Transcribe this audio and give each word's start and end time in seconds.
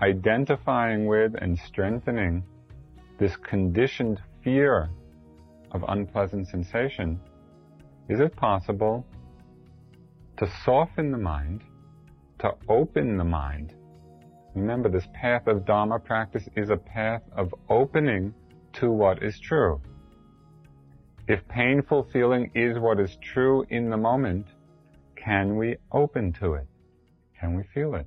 identifying 0.00 1.06
with 1.06 1.34
and 1.40 1.58
strengthening 1.58 2.44
this 3.18 3.36
conditioned 3.36 4.20
fear 4.42 4.90
of 5.72 5.84
unpleasant 5.88 6.48
sensation, 6.48 7.20
is 8.08 8.20
it 8.20 8.36
possible 8.36 9.06
to 10.36 10.48
soften 10.64 11.10
the 11.10 11.18
mind, 11.18 11.62
to 12.38 12.52
open 12.68 13.16
the 13.16 13.24
mind? 13.24 13.74
Remember, 14.54 14.88
this 14.88 15.06
path 15.12 15.46
of 15.46 15.66
Dharma 15.66 15.98
practice 15.98 16.48
is 16.56 16.70
a 16.70 16.76
path 16.76 17.22
of 17.36 17.54
opening 17.68 18.34
to 18.74 18.90
what 18.90 19.22
is 19.22 19.38
true. 19.40 19.80
If 21.28 21.46
painful 21.48 22.08
feeling 22.12 22.50
is 22.54 22.78
what 22.78 23.00
is 23.00 23.16
true 23.20 23.66
in 23.70 23.90
the 23.90 23.96
moment, 23.96 24.46
can 25.16 25.56
we 25.56 25.76
open 25.90 26.32
to 26.34 26.54
it? 26.54 26.66
Can 27.40 27.54
we 27.54 27.64
feel 27.74 27.96
it? 27.96 28.06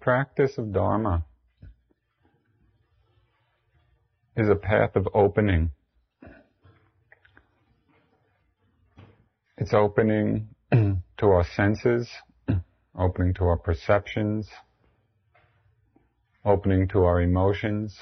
Practice 0.00 0.56
of 0.58 0.72
Dharma 0.72 1.24
is 4.36 4.48
a 4.48 4.54
path 4.54 4.96
of 4.96 5.06
opening. 5.12 5.70
It's 9.58 9.74
opening 9.74 10.48
to 10.72 11.02
our 11.26 11.44
senses, 11.44 12.08
opening 12.98 13.34
to 13.34 13.44
our 13.44 13.58
perceptions, 13.58 14.48
opening 16.44 16.88
to 16.88 17.04
our 17.04 17.20
emotions, 17.20 17.98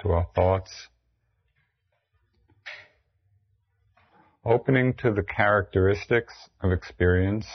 to 0.00 0.12
our 0.12 0.26
thoughts, 0.34 0.88
opening 4.46 4.94
to 4.94 5.12
the 5.12 5.22
characteristics 5.22 6.32
of 6.62 6.72
experience 6.72 7.46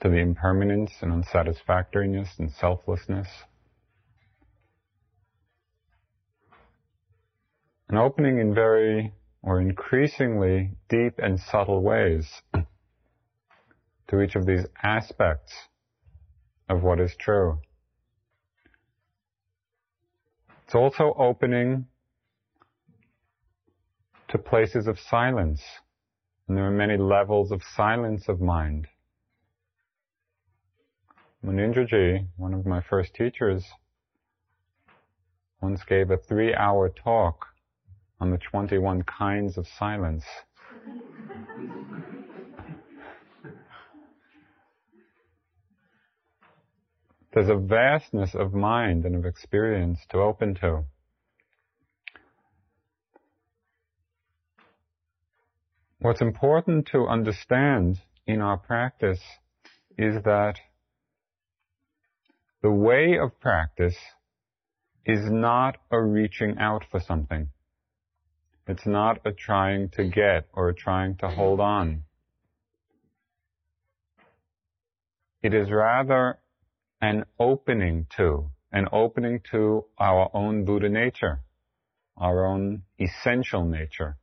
to 0.00 0.08
the 0.08 0.16
impermanence 0.16 0.92
and 1.00 1.12
unsatisfactoriness 1.12 2.28
and 2.38 2.52
selflessness. 2.52 3.28
And 7.88 7.98
opening 7.98 8.38
in 8.38 8.54
very 8.54 9.12
or 9.42 9.60
increasingly 9.60 10.72
deep 10.88 11.14
and 11.18 11.40
subtle 11.40 11.82
ways 11.82 12.28
to 14.08 14.20
each 14.20 14.36
of 14.36 14.46
these 14.46 14.66
aspects 14.82 15.52
of 16.68 16.82
what 16.82 17.00
is 17.00 17.14
true. 17.18 17.60
It's 20.64 20.74
also 20.74 21.14
opening 21.18 21.86
to 24.28 24.38
places 24.38 24.86
of 24.86 24.98
silence. 24.98 25.62
And 26.46 26.56
there 26.56 26.66
are 26.66 26.70
many 26.70 26.98
levels 26.98 27.50
of 27.50 27.62
silence 27.74 28.28
of 28.28 28.40
mind. 28.40 28.86
Munindraji, 31.44 32.26
one 32.36 32.52
of 32.52 32.66
my 32.66 32.80
first 32.80 33.14
teachers, 33.14 33.64
once 35.60 35.84
gave 35.84 36.10
a 36.10 36.16
three 36.16 36.52
hour 36.52 36.88
talk 36.88 37.46
on 38.20 38.30
the 38.30 38.38
21 38.38 39.04
kinds 39.04 39.56
of 39.56 39.66
silence. 39.68 40.24
There's 47.32 47.48
a 47.48 47.54
vastness 47.54 48.34
of 48.34 48.52
mind 48.52 49.04
and 49.04 49.14
of 49.14 49.24
experience 49.24 50.00
to 50.08 50.18
open 50.18 50.56
to. 50.56 50.84
What's 56.00 56.20
important 56.20 56.86
to 56.88 57.06
understand 57.06 58.00
in 58.26 58.40
our 58.40 58.56
practice 58.56 59.20
is 59.96 60.22
that 60.24 60.58
the 62.62 62.70
way 62.70 63.16
of 63.18 63.38
practice 63.40 63.96
is 65.06 65.30
not 65.30 65.76
a 65.90 66.02
reaching 66.02 66.58
out 66.58 66.84
for 66.90 67.00
something. 67.00 67.48
It's 68.66 68.86
not 68.86 69.20
a 69.24 69.32
trying 69.32 69.90
to 69.90 70.04
get 70.04 70.46
or 70.52 70.68
a 70.68 70.74
trying 70.74 71.16
to 71.18 71.28
hold 71.28 71.60
on. 71.60 72.02
It 75.42 75.54
is 75.54 75.70
rather 75.70 76.38
an 77.00 77.24
opening 77.38 78.06
to, 78.16 78.50
an 78.72 78.86
opening 78.92 79.40
to 79.52 79.84
our 79.98 80.28
own 80.34 80.64
Buddha 80.64 80.88
nature, 80.88 81.40
our 82.16 82.44
own 82.44 82.82
essential 82.98 83.64
nature. 83.64 84.16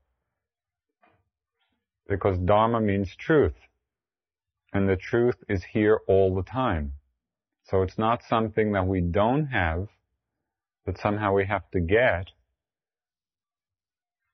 Because 2.07 2.38
Dharma 2.38 2.81
means 2.81 3.16
truth, 3.16 3.56
and 4.74 4.88
the 4.88 4.97
truth 4.97 5.38
is 5.47 5.63
here 5.72 6.01
all 6.06 6.35
the 6.35 6.44
time. 6.44 6.91
So 7.66 7.81
it's 7.81 7.98
not 7.98 8.22
something 8.30 8.74
that 8.74 8.86
we 8.86 9.01
don't 9.01 9.48
have, 9.48 9.88
that 10.86 11.00
somehow 11.00 11.34
we 11.34 11.45
have 11.48 11.69
to 11.72 11.80
get. 11.80 12.28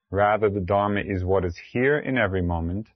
Rather, 0.09 0.49
the 0.49 0.59
Dharma 0.59 0.99
is 0.99 1.23
what 1.23 1.45
is 1.45 1.57
here 1.71 1.97
in 1.97 2.17
every 2.17 2.41
moment, 2.41 2.87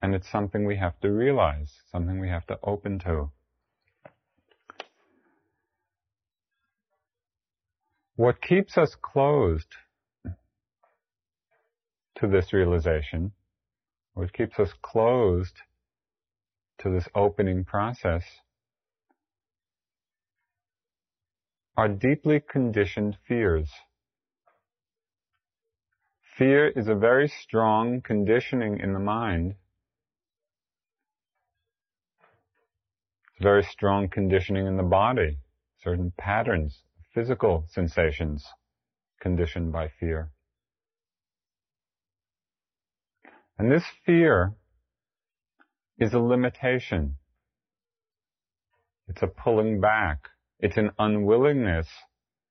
and 0.00 0.14
it's 0.14 0.30
something 0.30 0.64
we 0.64 0.78
have 0.78 0.98
to 1.00 1.10
realize, 1.10 1.70
something 1.92 2.18
we 2.18 2.30
have 2.30 2.46
to 2.46 2.58
open 2.62 2.98
to. 3.00 3.30
What 8.16 8.40
keeps 8.40 8.78
us 8.78 8.96
closed 9.00 9.74
to 12.16 12.26
this 12.26 12.54
realization, 12.54 13.32
what 14.14 14.32
keeps 14.32 14.58
us 14.58 14.70
closed 14.82 15.54
to 16.78 16.90
this 16.90 17.06
opening 17.14 17.64
process, 17.64 18.24
are 21.78 21.88
deeply 21.88 22.40
conditioned 22.40 23.16
fears. 23.28 23.70
Fear 26.36 26.70
is 26.70 26.88
a 26.88 26.94
very 26.96 27.28
strong 27.28 28.00
conditioning 28.00 28.80
in 28.80 28.92
the 28.92 28.98
mind. 28.98 29.54
It's 33.30 33.44
very 33.44 33.62
strong 33.62 34.08
conditioning 34.08 34.66
in 34.66 34.76
the 34.76 34.82
body, 34.82 35.38
certain 35.80 36.12
patterns 36.18 36.82
physical 37.14 37.64
sensations 37.68 38.44
conditioned 39.20 39.72
by 39.72 39.88
fear. 40.00 40.30
And 43.56 43.70
this 43.70 43.84
fear 44.04 44.54
is 45.96 46.12
a 46.12 46.18
limitation. 46.18 47.18
It's 49.06 49.22
a 49.22 49.28
pulling 49.28 49.80
back. 49.80 50.28
It's 50.60 50.76
an 50.76 50.90
unwillingness 50.98 51.88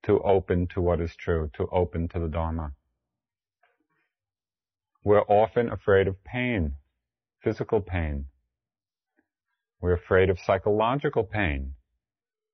to 0.04 0.21
open 0.21 0.68
to 0.68 0.81
what 0.81 1.01
is 1.01 1.15
true, 1.15 1.50
to 1.56 1.68
open 1.68 2.07
to 2.09 2.19
the 2.19 2.30
Dharma. 2.30 2.71
We're 5.04 5.24
often 5.24 5.69
afraid 5.69 6.07
of 6.07 6.24
pain, 6.24 6.75
physical 7.44 7.81
pain. 7.81 8.27
We're 9.81 9.94
afraid 9.94 10.30
of 10.30 10.39
psychological 10.39 11.24
pain. 11.24 11.74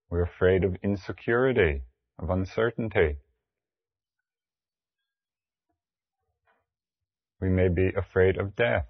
We're 0.10 0.24
afraid 0.24 0.64
of 0.64 0.76
insecurity, 0.84 1.84
of 2.18 2.30
uncertainty. 2.32 3.18
We 7.40 7.50
may 7.50 7.68
be 7.68 7.92
afraid 7.96 8.38
of 8.38 8.56
death. 8.56 8.88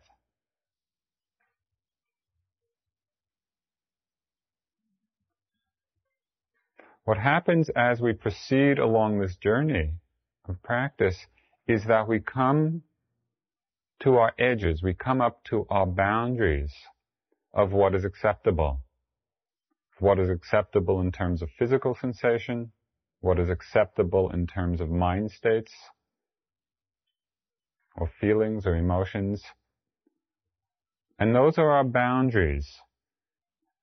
What 7.05 7.17
happens 7.17 7.69
as 7.75 7.99
we 7.99 8.13
proceed 8.13 8.79
along 8.79 9.19
this 9.19 9.35
journey 9.35 9.95
of 10.47 10.61
practice 10.63 11.27
is 11.67 11.85
that 11.85 12.07
we 12.07 12.19
come 12.21 12.83
to 14.01 14.15
our 14.17 14.33
edges, 14.39 14.81
we 14.81 14.93
come 14.93 15.19
up 15.19 15.43
to 15.45 15.65
our 15.69 15.85
boundaries 15.85 16.73
of 17.53 17.73
what 17.73 17.93
is 17.93 18.05
acceptable. 18.05 18.81
What 19.99 20.17
is 20.17 20.29
acceptable 20.29 21.01
in 21.01 21.11
terms 21.11 21.41
of 21.41 21.49
physical 21.59 21.95
sensation, 21.95 22.71
what 23.19 23.39
is 23.39 23.49
acceptable 23.49 24.29
in 24.31 24.47
terms 24.47 24.81
of 24.81 24.89
mind 24.89 25.31
states, 25.31 25.71
or 27.95 28.09
feelings 28.19 28.65
or 28.65 28.75
emotions. 28.75 29.43
And 31.19 31.35
those 31.35 31.57
are 31.57 31.69
our 31.69 31.83
boundaries 31.83 32.79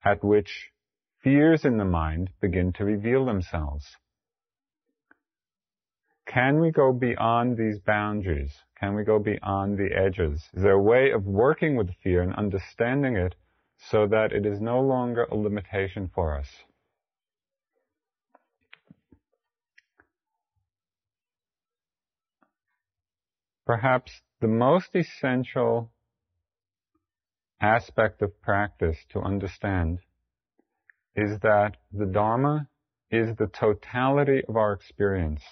at 0.04 0.24
which 0.24 0.72
fears 1.22 1.64
in 1.64 1.76
the 1.76 1.84
mind 1.84 2.30
begin 2.40 2.72
to 2.72 2.84
reveal 2.84 3.24
themselves. 3.24 3.96
Can 6.26 6.60
we 6.60 6.70
go 6.70 6.92
beyond 6.92 7.56
these 7.56 7.80
boundaries? 7.80 8.52
Can 8.78 8.94
we 8.94 9.04
go 9.04 9.18
beyond 9.18 9.78
the 9.78 9.90
edges? 9.94 10.48
Is 10.54 10.62
there 10.62 10.72
a 10.72 10.82
way 10.82 11.10
of 11.10 11.26
working 11.26 11.76
with 11.76 11.90
fear 12.02 12.22
and 12.22 12.34
understanding 12.34 13.16
it 13.16 13.34
so 13.90 14.06
that 14.06 14.32
it 14.32 14.46
is 14.46 14.60
no 14.60 14.80
longer 14.80 15.24
a 15.24 15.34
limitation 15.34 16.10
for 16.14 16.38
us? 16.38 16.48
Perhaps 23.66 24.22
the 24.40 24.48
most 24.48 24.94
essential 24.94 25.90
aspect 27.60 28.22
of 28.22 28.40
practice 28.40 28.98
to 29.10 29.20
understand 29.20 29.98
is 31.14 31.38
that 31.40 31.76
the 31.92 32.06
Dharma 32.06 32.68
is 33.10 33.36
the 33.36 33.48
totality 33.48 34.42
of 34.48 34.56
our 34.56 34.72
experience. 34.72 35.42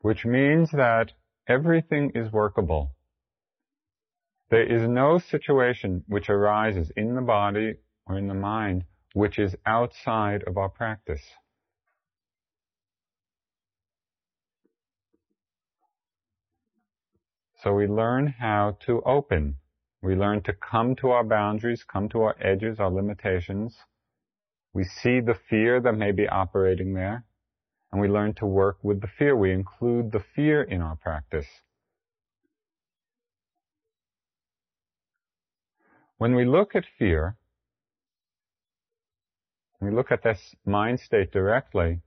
Which 0.00 0.24
means 0.24 0.70
that 0.72 1.12
everything 1.46 2.12
is 2.14 2.32
workable. 2.32 2.94
There 4.50 4.64
is 4.64 4.88
no 4.88 5.18
situation 5.18 6.04
which 6.06 6.30
arises 6.30 6.90
in 6.96 7.14
the 7.14 7.22
body 7.22 7.74
or 8.06 8.18
in 8.18 8.28
the 8.28 8.34
mind 8.34 8.84
which 9.14 9.38
is 9.38 9.56
outside 9.64 10.42
of 10.44 10.58
our 10.58 10.68
practice. 10.68 11.22
So 17.62 17.72
we 17.72 17.86
learn 17.86 18.26
how 18.26 18.76
to 18.80 19.00
open. 19.02 19.56
We 20.04 20.16
learn 20.16 20.42
to 20.42 20.52
come 20.52 20.96
to 20.96 21.12
our 21.12 21.24
boundaries, 21.24 21.82
come 21.82 22.10
to 22.10 22.20
our 22.24 22.36
edges, 22.38 22.78
our 22.78 22.90
limitations. 22.90 23.74
We 24.74 24.84
see 24.84 25.20
the 25.20 25.38
fear 25.48 25.80
that 25.80 25.96
may 25.96 26.12
be 26.12 26.28
operating 26.28 26.92
there, 26.92 27.24
and 27.90 28.02
we 28.02 28.08
learn 28.08 28.34
to 28.34 28.44
work 28.44 28.76
with 28.82 29.00
the 29.00 29.06
fear. 29.06 29.34
We 29.34 29.50
include 29.50 30.12
the 30.12 30.22
fear 30.36 30.62
in 30.62 30.82
our 30.82 30.96
practice. 30.96 31.46
When 36.18 36.34
we 36.34 36.44
look 36.44 36.76
at 36.76 36.84
fear, 36.98 37.38
we 39.80 39.90
look 39.90 40.12
at 40.12 40.22
this 40.22 40.54
mind 40.66 41.00
state 41.00 41.32
directly, 41.32 42.02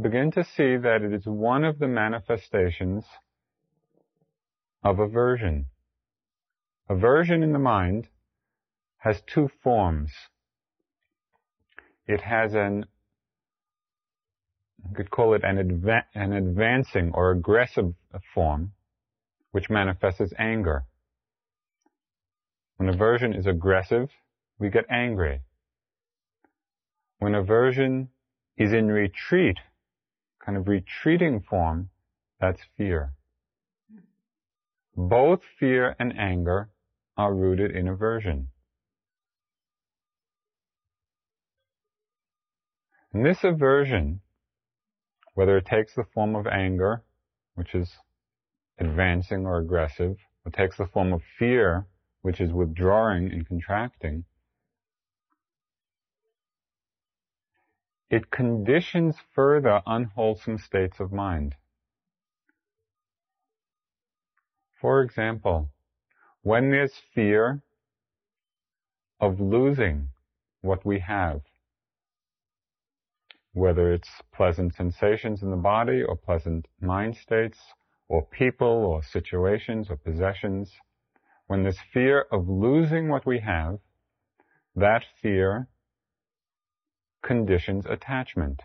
begin 0.00 0.30
to 0.30 0.44
see 0.44 0.76
that 0.76 1.02
it 1.02 1.12
is 1.12 1.26
one 1.26 1.64
of 1.64 1.80
the 1.80 1.88
manifestations 1.88 3.04
of 4.84 5.00
aversion. 5.00 5.66
Aversion 6.88 7.42
in 7.42 7.52
the 7.52 7.58
mind 7.58 8.06
has 8.98 9.20
two 9.22 9.50
forms. 9.62 10.12
It 12.06 12.20
has 12.20 12.54
an, 12.54 12.86
you 14.88 14.94
could 14.94 15.10
call 15.10 15.34
it 15.34 15.42
an, 15.42 15.56
adva- 15.56 16.04
an 16.14 16.32
advancing 16.32 17.10
or 17.12 17.32
aggressive 17.32 17.94
form, 18.32 18.72
which 19.50 19.68
manifests 19.68 20.20
as 20.20 20.32
anger. 20.38 20.84
When 22.76 22.88
aversion 22.88 23.34
is 23.34 23.46
aggressive, 23.46 24.10
we 24.60 24.70
get 24.70 24.84
angry. 24.88 25.40
When 27.18 27.34
aversion 27.34 28.10
is 28.56 28.72
in 28.72 28.88
retreat, 28.88 29.58
kind 30.44 30.56
of 30.56 30.68
retreating 30.68 31.40
form, 31.40 31.90
that's 32.40 32.60
fear. 32.76 33.12
Both 34.94 35.40
fear 35.58 35.96
and 35.98 36.16
anger 36.16 36.68
are 37.16 37.34
rooted 37.34 37.70
in 37.70 37.88
aversion. 37.88 38.48
And 43.12 43.24
this 43.24 43.42
aversion, 43.44 44.20
whether 45.34 45.56
it 45.56 45.64
takes 45.64 45.94
the 45.94 46.04
form 46.04 46.36
of 46.36 46.46
anger, 46.46 47.02
which 47.54 47.74
is 47.74 47.90
advancing 48.78 49.46
or 49.46 49.58
aggressive, 49.58 50.16
or 50.44 50.52
takes 50.52 50.76
the 50.76 50.86
form 50.86 51.12
of 51.12 51.22
fear, 51.38 51.86
which 52.20 52.40
is 52.40 52.52
withdrawing 52.52 53.32
and 53.32 53.48
contracting, 53.48 54.24
it 58.10 58.30
conditions 58.30 59.16
further 59.34 59.80
unwholesome 59.86 60.58
states 60.58 61.00
of 61.00 61.10
mind. 61.10 61.54
For 64.80 65.00
example, 65.00 65.70
when 66.46 66.70
there's 66.70 66.92
fear 67.12 67.60
of 69.20 69.40
losing 69.40 70.08
what 70.60 70.86
we 70.86 71.00
have, 71.00 71.40
whether 73.52 73.92
it's 73.92 74.08
pleasant 74.32 74.72
sensations 74.76 75.42
in 75.42 75.50
the 75.50 75.56
body 75.56 76.04
or 76.04 76.14
pleasant 76.14 76.64
mind 76.80 77.16
states 77.16 77.58
or 78.08 78.24
people 78.24 78.68
or 78.68 79.02
situations 79.02 79.88
or 79.90 79.96
possessions, 79.96 80.70
when 81.48 81.64
there's 81.64 81.80
fear 81.92 82.26
of 82.30 82.48
losing 82.48 83.08
what 83.08 83.26
we 83.26 83.40
have, 83.40 83.80
that 84.76 85.02
fear 85.20 85.66
conditions 87.24 87.84
attachment. 87.90 88.62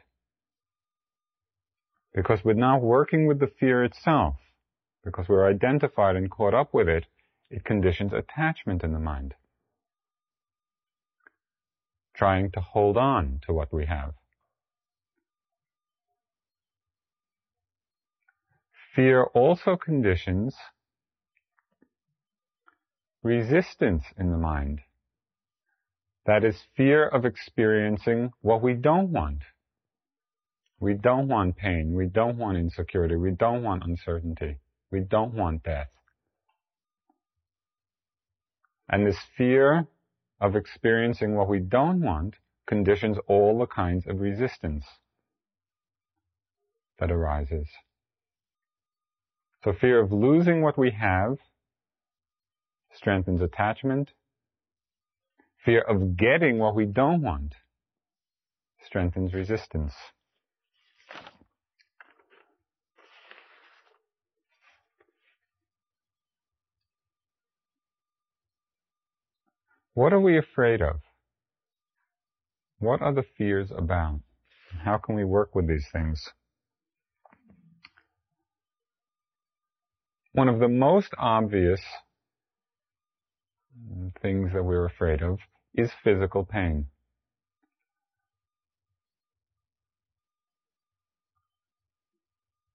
Because 2.14 2.42
we're 2.44 2.54
now 2.54 2.78
working 2.78 3.26
with 3.26 3.40
the 3.40 3.52
fear 3.60 3.84
itself 3.84 4.36
because 5.04 5.28
we're 5.28 5.50
identified 5.50 6.16
and 6.16 6.30
caught 6.30 6.54
up 6.54 6.74
with 6.74 6.88
it, 6.88 7.06
it 7.52 7.66
conditions 7.66 8.14
attachment 8.14 8.84
in 8.84 8.94
the 8.94 9.00
mind. 9.00 9.36
Trying 12.16 12.52
to 12.52 12.62
hold 12.62 12.98
on 12.98 13.42
to 13.46 13.54
what 13.54 13.74
we 13.74 13.86
have. 13.86 14.14
Fear 18.96 19.24
also 19.34 19.76
conditions 19.76 20.56
resistance 23.24 24.04
in 24.18 24.32
the 24.32 24.38
mind. 24.38 24.82
That 26.26 26.44
is 26.44 26.64
fear 26.76 27.08
of 27.08 27.26
experiencing 27.26 28.32
what 28.42 28.62
we 28.62 28.74
don't 28.74 29.10
want. 29.10 29.44
We 30.80 30.94
don't 30.96 31.28
want 31.28 31.58
pain. 31.58 31.94
We 31.94 32.08
don't 32.08 32.38
want 32.38 32.58
insecurity. 32.58 33.16
We 33.16 33.32
don't 33.32 33.64
want 33.64 33.84
uncertainty. 33.84 34.58
We 34.92 35.02
don't 35.02 35.34
want 35.34 35.64
death. 35.64 35.90
And 38.92 39.08
this 39.08 39.18
fear 39.38 39.88
of 40.42 40.56
experiencing 40.56 41.36
what 41.36 41.48
we 41.48 41.60
don't 41.60 42.02
want 42.02 42.36
conditions 42.68 43.18
all 43.28 43.58
the 43.58 43.66
kinds 43.66 44.06
of 44.06 44.20
resistance 44.20 44.86
that 47.00 47.12
arises. 47.12 47.68
So 49.64 49.74
fear 49.74 50.02
of 50.02 50.12
losing 50.12 50.62
what 50.62 50.78
we 50.78 50.92
have 50.92 51.38
strengthens 52.94 53.42
attachment. 53.42 54.12
Fear 55.64 55.82
of 55.82 56.18
getting 56.18 56.58
what 56.58 56.76
we 56.76 56.86
don't 56.86 57.22
want 57.22 57.56
strengthens 58.84 59.34
resistance. 59.34 59.94
What 69.94 70.14
are 70.14 70.22
we 70.22 70.38
afraid 70.38 70.82
of? 70.82 71.02
What 72.80 73.02
are 73.02 73.14
the 73.14 73.26
fears 73.38 73.72
about? 73.72 74.22
How 74.84 74.98
can 74.98 75.16
we 75.16 75.26
work 75.26 75.54
with 75.54 75.68
these 75.68 75.88
things? 75.92 76.30
One 80.32 80.48
of 80.48 80.60
the 80.60 80.70
most 80.70 81.14
obvious 81.18 81.82
things 84.22 84.54
that 84.54 84.64
we're 84.64 84.86
afraid 84.86 85.22
of 85.22 85.40
is 85.74 85.92
physical 86.04 86.46
pain. 86.46 86.88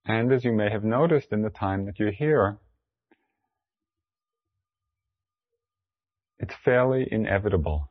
And 0.05 0.33
as 0.33 0.45
you 0.45 0.53
may 0.53 0.71
have 0.71 0.85
noticed 0.85 1.33
in 1.33 1.43
the 1.43 1.51
time 1.51 1.87
that 1.87 1.99
you're 1.99 2.13
here, 2.13 2.59
it's 6.47 6.55
fairly 6.65 7.09
inevitable. 7.11 7.91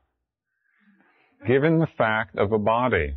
Given 1.46 1.80
the 1.80 1.88
fact 1.88 2.38
of 2.38 2.54
a 2.54 2.58
body, 2.58 3.16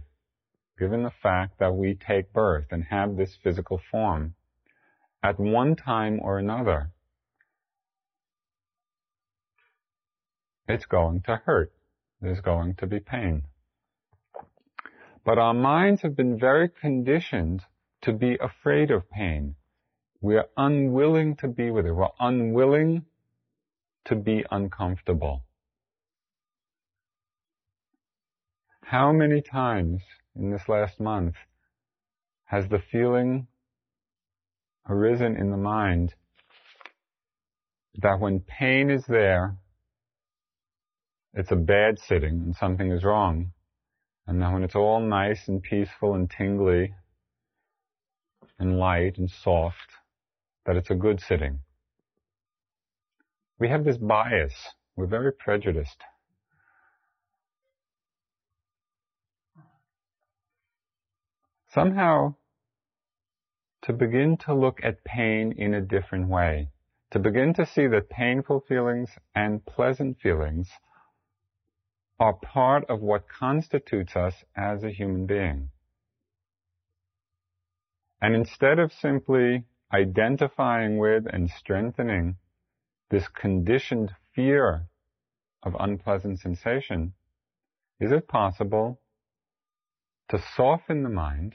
given 0.81 1.05
the 1.05 1.13
fact 1.23 1.61
that 1.61 1.77
we 1.77 1.95
take 1.95 2.33
birth 2.33 2.67
and 2.73 2.83
have 2.91 3.17
this 3.17 3.39
physical 3.45 3.81
form, 3.91 4.35
at 5.23 5.39
one 5.39 5.77
time 5.77 6.19
or 6.21 6.39
another, 6.39 6.91
it's 10.67 10.87
going 10.87 11.23
to 11.23 11.41
hurt. 11.45 11.73
There's 12.21 12.41
going 12.41 12.75
to 12.77 12.87
be 12.89 12.99
pain. 12.99 13.45
But 15.25 15.39
our 15.39 15.55
minds 15.55 16.03
have 16.03 16.17
been 16.17 16.37
very 16.37 16.69
conditioned 16.69 17.63
to 18.03 18.13
be 18.13 18.37
afraid 18.41 18.91
of 18.91 19.09
pain. 19.09 19.55
We 20.21 20.37
are 20.37 20.49
unwilling 20.57 21.37
to 21.37 21.49
be 21.49 21.71
with 21.71 21.87
it. 21.87 21.93
We're 21.93 22.09
unwilling 22.19 23.05
to 24.09 24.15
be 24.15 24.45
uncomfortable. 24.51 25.43
How 28.83 29.13
many 29.13 29.43
times 29.43 30.03
in 30.35 30.51
this 30.51 30.69
last 30.69 30.99
month 30.99 31.35
has 32.47 32.67
the 32.69 32.79
feeling 32.91 33.47
arisen 34.89 35.37
in 35.37 35.51
the 35.51 35.59
mind 35.59 36.15
that 38.01 38.19
when 38.19 38.41
pain 38.41 38.91
is 38.91 39.05
there, 39.07 39.57
it's 41.35 41.51
a 41.51 41.57
bad 41.57 41.99
sitting 41.99 42.41
and 42.41 42.57
something 42.57 42.91
is 42.91 43.05
wrong. 43.05 43.53
And 44.27 44.41
that 44.41 44.53
when 44.53 44.65
it's 44.65 44.75
all 44.75 45.01
nice 45.01 45.49
and 45.49 45.63
peaceful 45.63 46.15
and 46.15 46.31
tingly 46.31 46.95
and 48.59 48.79
light 48.79 49.19
and 49.19 49.31
soft, 49.31 49.93
that 50.65 50.77
it's 50.77 50.91
a 50.91 50.95
good 50.95 51.21
sitting. 51.21 51.61
We 53.59 53.69
have 53.69 53.85
this 53.85 53.97
bias. 53.97 54.55
We're 54.97 55.07
very 55.07 55.33
prejudiced. 55.33 56.03
Somehow, 61.71 62.35
to 63.83 63.93
begin 63.93 64.37
to 64.39 64.55
look 64.55 64.81
at 64.83 65.05
pain 65.05 65.53
in 65.57 65.75
a 65.75 65.81
different 65.81 66.29
way, 66.29 66.71
to 67.11 67.19
begin 67.19 67.55
to 67.55 67.67
see 67.67 67.87
that 67.89 68.09
painful 68.09 68.61
feelings 68.69 69.11
and 69.35 69.65
pleasant 69.65 70.19
feelings 70.21 70.69
are 72.19 72.35
part 72.35 72.85
of 72.89 73.01
what 73.01 73.29
constitutes 73.29 74.17
us 74.17 74.35
as 74.57 74.83
a 74.83 74.91
human 74.91 75.27
being. 75.27 75.71
And 78.21 78.35
instead 78.35 78.79
of 78.79 78.93
simply 78.93 79.65
identifying 79.93 80.99
with 80.99 81.25
and 81.33 81.49
strengthening 81.51 82.37
this 83.11 83.29
conditioned 83.29 84.15
fear 84.35 84.87
of 85.63 85.75
unpleasant 85.79 86.41
sensation, 86.41 87.15
is 88.01 88.13
it 88.13 88.29
possible 88.29 89.01
to 90.29 90.39
soften 90.57 91.03
the 91.03 91.09
mind, 91.09 91.55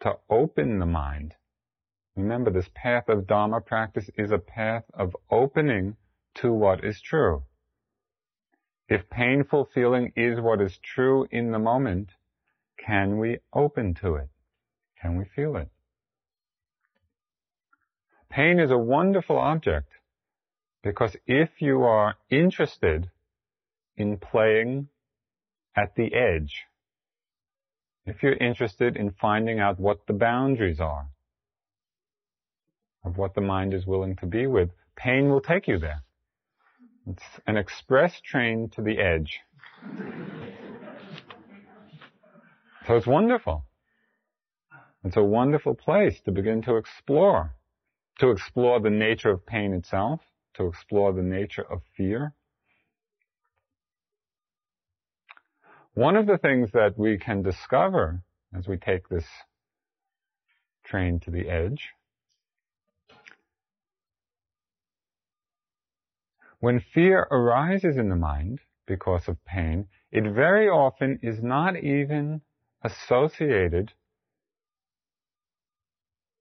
to 0.00 0.12
open 0.30 0.78
the 0.78 0.86
mind? 0.86 1.34
Remember, 2.16 2.50
this 2.50 2.70
path 2.74 3.08
of 3.08 3.26
Dharma 3.26 3.60
practice 3.60 4.10
is 4.16 4.30
a 4.30 4.38
path 4.38 4.84
of 4.94 5.16
opening 5.30 5.96
to 6.34 6.52
what 6.52 6.84
is 6.84 7.00
true. 7.00 7.42
If 8.88 9.10
painful 9.10 9.68
feeling 9.74 10.12
is 10.16 10.40
what 10.40 10.60
is 10.60 10.78
true 10.78 11.28
in 11.30 11.50
the 11.50 11.58
moment, 11.58 12.10
can 12.78 13.18
we 13.18 13.38
open 13.52 13.94
to 13.94 14.14
it? 14.14 14.28
Can 15.00 15.16
we 15.16 15.24
feel 15.24 15.56
it? 15.56 15.68
Pain 18.30 18.58
is 18.58 18.70
a 18.70 18.78
wonderful 18.78 19.38
object 19.38 19.90
because 20.82 21.16
if 21.26 21.50
you 21.60 21.82
are 21.82 22.14
interested 22.30 23.10
in 23.96 24.16
playing 24.16 24.88
at 25.76 25.94
the 25.96 26.14
edge, 26.14 26.64
if 28.06 28.22
you're 28.22 28.36
interested 28.36 28.96
in 28.96 29.10
finding 29.10 29.60
out 29.60 29.78
what 29.78 30.06
the 30.06 30.12
boundaries 30.12 30.80
are 30.80 31.08
of 33.04 33.18
what 33.18 33.34
the 33.34 33.40
mind 33.40 33.74
is 33.74 33.86
willing 33.86 34.16
to 34.16 34.26
be 34.26 34.46
with, 34.46 34.70
pain 34.96 35.28
will 35.28 35.40
take 35.40 35.68
you 35.68 35.78
there. 35.78 36.02
It's 37.06 37.22
an 37.46 37.56
express 37.56 38.20
train 38.20 38.70
to 38.74 38.82
the 38.82 38.98
edge. 38.98 39.40
So 42.86 42.96
it's 42.96 43.06
wonderful. 43.06 43.64
It's 45.04 45.16
a 45.16 45.22
wonderful 45.22 45.74
place 45.74 46.20
to 46.24 46.32
begin 46.32 46.62
to 46.62 46.76
explore, 46.76 47.54
to 48.18 48.30
explore 48.30 48.80
the 48.80 48.90
nature 48.90 49.30
of 49.30 49.46
pain 49.46 49.72
itself, 49.72 50.20
to 50.58 50.66
explore 50.66 51.12
the 51.12 51.22
nature 51.22 51.64
of 51.68 51.80
fear. 51.96 52.34
One 55.94 56.16
of 56.16 56.26
the 56.26 56.38
things 56.38 56.70
that 56.72 56.98
we 56.98 57.18
can 57.18 57.42
discover 57.42 58.22
as 58.56 58.68
we 58.68 58.76
take 58.76 59.08
this 59.08 59.26
train 60.84 61.20
to 61.20 61.30
the 61.30 61.48
edge 61.48 61.88
When 66.60 66.80
fear 66.80 67.20
arises 67.30 67.96
in 67.96 68.08
the 68.08 68.16
mind 68.16 68.60
because 68.84 69.28
of 69.28 69.44
pain, 69.44 69.86
it 70.10 70.24
very 70.24 70.68
often 70.68 71.20
is 71.22 71.40
not 71.40 71.76
even 71.76 72.40
associated 72.82 73.92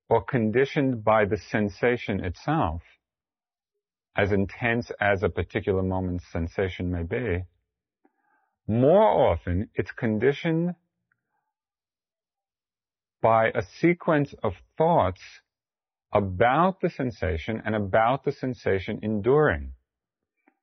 or 0.09 0.23
conditioned 0.23 1.03
by 1.03 1.25
the 1.25 1.37
sensation 1.37 2.23
itself, 2.23 2.81
as 4.17 4.31
intense 4.31 4.91
as 4.99 5.21
a 5.21 5.29
particular 5.29 5.83
moment's 5.83 6.25
sensation 6.31 6.91
may 6.91 7.03
be. 7.03 7.43
More 8.67 9.31
often, 9.31 9.69
it's 9.75 9.91
conditioned 9.91 10.73
by 13.21 13.49
a 13.49 13.61
sequence 13.79 14.33
of 14.43 14.53
thoughts 14.77 15.21
about 16.11 16.81
the 16.81 16.89
sensation 16.89 17.61
and 17.63 17.75
about 17.75 18.23
the 18.25 18.31
sensation 18.31 18.99
enduring. 19.03 19.73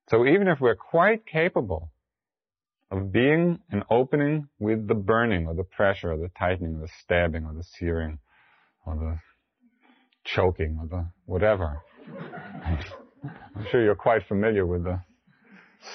So 0.09 0.27
even 0.27 0.49
if 0.49 0.61
we're 0.61 0.77
quite 0.77 1.25
capable 1.25 1.93
of 2.91 3.13
being 3.13 3.61
an 3.71 3.83
opening 3.91 4.49
with 4.59 4.87
the 4.87 4.95
burning 4.95 5.47
or 5.47 5.55
the 5.55 5.65
pressure 5.65 6.13
or 6.13 6.19
the 6.19 6.31
tightening 6.39 6.77
or 6.77 6.83
the 6.83 6.93
stabbing 7.03 7.45
or 7.45 7.55
the 7.55 7.65
searing 7.79 8.19
or 8.87 8.95
the 8.97 9.19
choking 10.25 10.79
or 10.81 10.87
the 10.87 11.07
whatever. 11.25 11.83
I'm 13.25 13.67
sure 13.71 13.83
you're 13.83 13.95
quite 13.95 14.27
familiar 14.27 14.67
with 14.67 14.85
the 14.85 15.01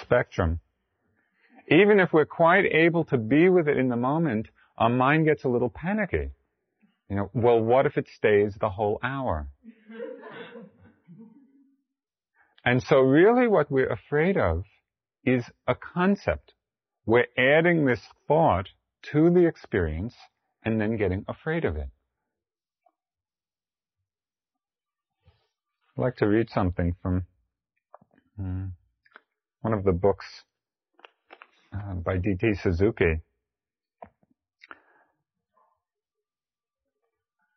spectrum. 0.01 0.59
Even 1.67 1.99
if 1.99 2.11
we're 2.11 2.25
quite 2.25 2.65
able 2.65 3.03
to 3.05 3.17
be 3.17 3.49
with 3.49 3.67
it 3.67 3.77
in 3.77 3.89
the 3.89 3.95
moment, 3.95 4.47
our 4.77 4.89
mind 4.89 5.25
gets 5.25 5.43
a 5.43 5.49
little 5.49 5.69
panicky. 5.69 6.31
You 7.09 7.15
know, 7.15 7.29
well, 7.33 7.59
what 7.59 7.85
if 7.85 7.97
it 7.97 8.07
stays 8.15 8.55
the 8.59 8.69
whole 8.69 8.99
hour? 9.03 9.47
And 12.65 12.83
so 12.83 12.99
really 12.99 13.47
what 13.47 13.71
we're 13.71 13.91
afraid 13.91 14.37
of 14.37 14.63
is 15.23 15.43
a 15.67 15.75
concept. 15.75 16.53
We're 17.05 17.27
adding 17.37 17.85
this 17.85 18.01
thought 18.27 18.69
to 19.11 19.29
the 19.29 19.47
experience 19.47 20.15
and 20.63 20.79
then 20.79 20.97
getting 20.97 21.25
afraid 21.27 21.65
of 21.65 21.75
it. 21.77 21.89
I'd 25.99 26.03
like 26.03 26.15
to 26.17 26.27
read 26.27 26.49
something 26.49 26.95
from 27.01 27.25
um, 28.39 28.71
one 29.59 29.73
of 29.73 29.83
the 29.83 29.91
books 29.91 30.25
uh, 31.75 31.95
by 31.95 32.15
D.T. 32.15 32.53
Suzuki. 32.63 33.19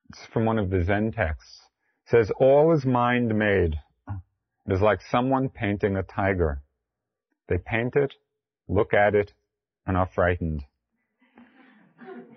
It's 0.09 0.27
from 0.33 0.45
one 0.45 0.59
of 0.59 0.71
the 0.71 0.83
Zen 0.83 1.13
texts. 1.13 1.61
It 2.07 2.11
says, 2.11 2.33
all 2.41 2.75
is 2.75 2.85
mind 2.85 3.33
made. 3.33 3.77
It 4.09 4.73
is 4.73 4.81
like 4.81 5.03
someone 5.09 5.49
painting 5.49 5.95
a 5.95 6.03
tiger. 6.03 6.63
They 7.49 7.59
paint 7.59 7.95
it, 7.95 8.15
look 8.67 8.93
at 8.93 9.15
it, 9.15 9.35
and 9.87 9.97
are 9.97 10.11
frightened. 10.13 10.65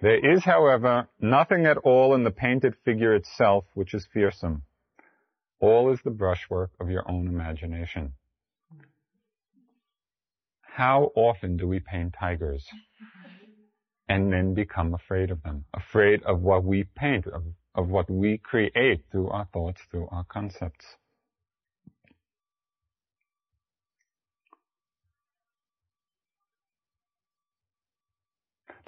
There 0.03 0.33
is, 0.35 0.43
however, 0.43 1.07
nothing 1.19 1.65
at 1.65 1.77
all 1.77 2.13
in 2.13 2.23
the 2.23 2.29
painted 2.29 2.75
figure 2.85 3.15
itself 3.15 3.65
which 3.73 3.95
is 3.95 4.07
fearsome. 4.13 4.61
All 5.65 5.91
is 5.91 5.99
the 6.03 6.11
brushwork 6.11 6.69
of 6.79 6.91
your 6.91 7.09
own 7.09 7.27
imagination. 7.27 8.13
How 10.61 11.11
often 11.15 11.57
do 11.57 11.67
we 11.67 11.79
paint 11.79 12.13
tigers 12.19 12.63
and 14.07 14.31
then 14.31 14.53
become 14.53 14.93
afraid 14.93 15.31
of 15.31 15.41
them? 15.41 15.65
Afraid 15.73 16.21
of 16.21 16.39
what 16.41 16.63
we 16.63 16.83
paint, 16.95 17.25
of, 17.25 17.45
of 17.73 17.89
what 17.89 18.11
we 18.11 18.37
create 18.37 19.05
through 19.11 19.29
our 19.29 19.47
thoughts, 19.51 19.81
through 19.89 20.07
our 20.11 20.23
concepts. 20.25 20.85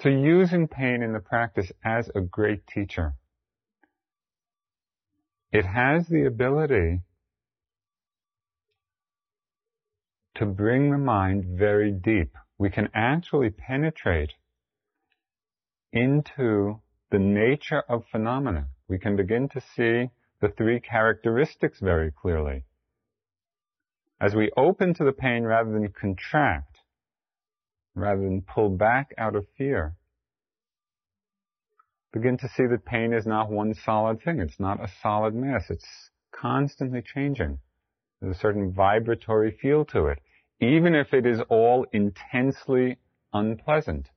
So 0.04 0.10
using 0.10 0.68
pain 0.68 1.02
in 1.02 1.14
the 1.14 1.22
practice 1.22 1.72
as 1.84 2.12
a 2.14 2.22
great 2.22 2.68
teacher, 2.68 3.16
it 5.58 5.66
has 5.66 6.08
the 6.08 6.24
ability 6.24 7.02
to 10.36 10.46
bring 10.46 10.92
the 10.92 10.98
mind 11.00 11.44
very 11.58 11.92
deep. 11.92 12.32
We 12.60 12.70
can 12.70 12.90
actually 12.94 13.50
penetrate 13.50 14.34
into 15.92 16.80
the 17.10 17.18
nature 17.18 17.82
of 17.90 18.06
phenomena. 18.12 18.68
We 18.88 19.00
can 19.00 19.16
begin 19.16 19.50
to 19.50 19.62
see 19.76 20.12
the 20.42 20.50
three 20.56 20.80
characteristics 20.80 21.80
very 21.80 22.12
clearly. 22.12 22.66
As 24.22 24.36
we 24.36 24.52
open 24.56 24.94
to 24.94 25.04
the 25.04 25.12
pain 25.12 25.44
rather 25.44 25.72
than 25.72 25.92
contract, 25.92 26.82
rather 27.96 28.22
than 28.22 28.44
pull 28.44 28.70
back 28.70 29.12
out 29.18 29.36
of 29.36 29.48
fear, 29.58 29.96
begin 32.14 32.38
to 32.38 32.48
see 32.48 32.66
that 32.66 32.86
pain 32.86 33.14
is 33.14 33.26
not 33.26 33.50
one 33.50 33.74
solid 33.74 34.22
thing. 34.22 34.40
It's 34.40 34.60
not 34.60 34.84
a 34.84 34.92
solid 35.02 35.36
mass. 35.36 35.70
It's 35.70 36.10
constantly 36.32 37.02
changing. 37.02 37.60
There's 38.22 38.36
a 38.36 38.40
certain 38.40 38.72
vibratory 38.74 39.52
feel 39.52 39.86
to 39.86 40.08
it, 40.08 40.20
even 40.60 40.96
if 40.96 41.14
it 41.14 41.26
is 41.26 41.42
all 41.50 41.86
intensely 41.92 42.98
unpleasant. 43.34 44.10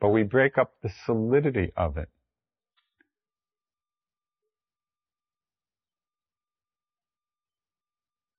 But 0.00 0.08
we 0.08 0.22
break 0.22 0.58
up 0.58 0.74
the 0.82 0.90
solidity 1.04 1.72
of 1.76 1.96
it. 1.96 2.08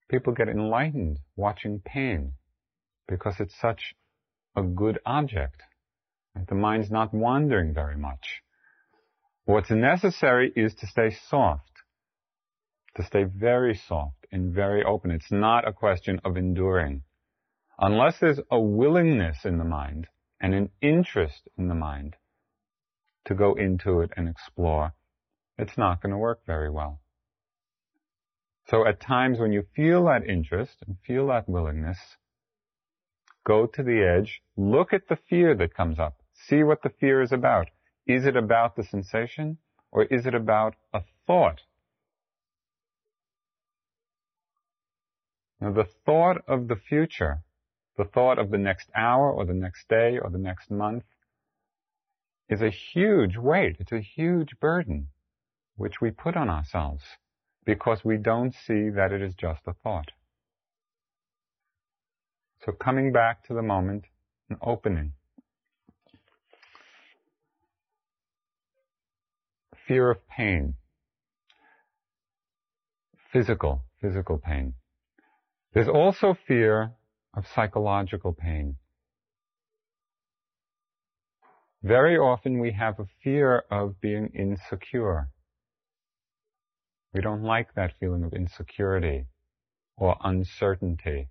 People 0.10 0.34
get 0.34 0.48
enlightened 0.48 1.20
watching 1.36 1.80
pain 1.80 2.34
because 3.08 3.40
it's 3.40 3.60
such 3.60 3.96
a 4.56 4.62
good 4.62 5.00
object. 5.06 5.64
The 6.48 6.56
mind's 6.56 6.92
not 6.92 7.14
wandering 7.14 7.74
very 7.74 7.98
much. 7.98 8.42
What's 9.46 9.72
necessary 9.72 10.52
is 10.56 10.76
to 10.76 10.88
stay 10.88 11.16
soft, 11.30 11.72
to 12.96 13.04
stay 13.04 13.24
very 13.24 13.76
soft 13.76 14.26
and 14.32 14.54
very 14.54 14.84
open. 14.84 15.12
It's 15.12 15.32
not 15.32 15.68
a 15.68 15.74
question 15.74 16.20
of 16.24 16.38
enduring. 16.38 17.04
Unless 17.80 18.20
there's 18.20 18.40
a 18.52 18.60
willingness 18.60 19.46
in 19.46 19.58
the 19.58 19.66
mind 19.66 20.08
and 20.40 20.54
an 20.54 20.70
interest 20.82 21.48
in 21.58 21.68
the 21.68 21.76
mind 21.76 22.16
to 23.26 23.36
go 23.36 23.54
into 23.54 24.02
it 24.02 24.12
and 24.16 24.30
explore, 24.30 24.94
it's 25.58 25.78
not 25.78 26.02
going 26.02 26.12
to 26.12 26.18
work 26.18 26.46
very 26.46 26.70
well. 26.70 27.00
So 28.68 28.88
at 28.88 29.00
times 29.00 29.40
when 29.40 29.52
you 29.52 29.64
feel 29.76 30.06
that 30.06 30.28
interest 30.28 30.78
and 30.86 30.98
feel 31.06 31.28
that 31.28 31.48
willingness, 31.48 32.00
go 33.46 33.68
to 33.68 33.84
the 33.84 34.02
edge, 34.02 34.42
look 34.58 34.92
at 34.92 35.08
the 35.08 35.18
fear 35.30 35.56
that 35.56 35.76
comes 35.76 36.00
up, 36.00 36.18
see 36.48 36.64
what 36.64 36.82
the 36.84 36.90
fear 36.90 37.22
is 37.22 37.32
about. 37.32 37.70
Is 38.06 38.26
it 38.26 38.36
about 38.36 38.76
the 38.76 38.84
sensation 38.84 39.58
or 39.92 40.04
is 40.04 40.26
it 40.26 40.36
about 40.36 40.76
a 40.94 41.02
thought? 41.26 41.62
Now 45.60 45.72
the 45.72 45.88
thought 46.06 46.44
of 46.48 46.68
the 46.68 46.76
future, 46.76 47.40
the 47.98 48.04
thought 48.04 48.38
of 48.38 48.52
the 48.52 48.58
next 48.58 48.90
hour 48.96 49.32
or 49.32 49.46
the 49.46 49.54
next 49.54 49.88
day 49.88 50.20
or 50.22 50.30
the 50.30 50.38
next 50.38 50.70
month 50.70 51.04
is 52.50 52.62
a 52.62 52.70
huge 52.70 53.38
weight. 53.38 53.78
It's 53.80 53.92
a 53.92 54.02
huge 54.02 54.60
burden 54.60 55.08
which 55.78 56.00
we 56.02 56.12
put 56.12 56.38
on 56.38 56.50
ourselves 56.50 57.04
because 57.66 58.06
we 58.06 58.18
don't 58.18 58.54
see 58.54 58.90
that 58.90 59.12
it 59.12 59.22
is 59.22 59.34
just 59.34 59.62
a 59.66 59.74
thought. 59.74 60.12
So 62.64 62.72
coming 62.72 63.12
back 63.12 63.46
to 63.48 63.54
the 63.54 63.62
moment 63.62 64.06
and 64.50 64.58
opening. 64.62 65.14
Fear 69.88 70.12
of 70.12 70.28
pain. 70.28 70.76
Physical, 73.32 73.84
physical 74.02 74.40
pain. 74.40 74.74
There's 75.74 75.88
also 75.88 76.36
fear 76.48 76.94
of 77.36 77.46
psychological 77.54 78.34
pain. 78.34 78.78
Very 81.84 82.18
often 82.18 82.60
we 82.60 82.72
have 82.72 83.00
a 83.00 83.06
fear 83.24 83.64
of 83.70 84.02
being 84.02 84.30
insecure. 84.34 85.30
We 87.14 87.22
don't 87.22 87.44
like 87.44 87.76
that 87.76 87.94
feeling 88.00 88.24
of 88.24 88.34
insecurity 88.34 89.28
or 89.98 90.18
uncertainty. 90.24 91.30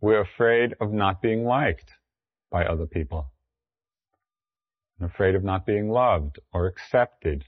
We're 0.00 0.20
afraid 0.20 0.74
of 0.80 0.92
not 0.92 1.22
being 1.22 1.44
liked 1.44 1.90
by 2.50 2.64
other 2.64 2.86
people. 2.86 3.30
I'm 4.98 5.06
afraid 5.06 5.34
of 5.34 5.44
not 5.44 5.64
being 5.64 5.88
loved 5.88 6.38
or 6.52 6.66
accepted 6.66 7.44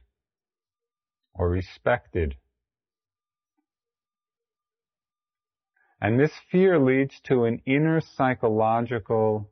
or 1.35 1.49
respected. 1.51 2.37
And 6.01 6.19
this 6.19 6.33
fear 6.51 6.79
leads 6.79 7.21
to 7.25 7.45
an 7.45 7.61
inner 7.67 8.01
psychological 8.01 9.51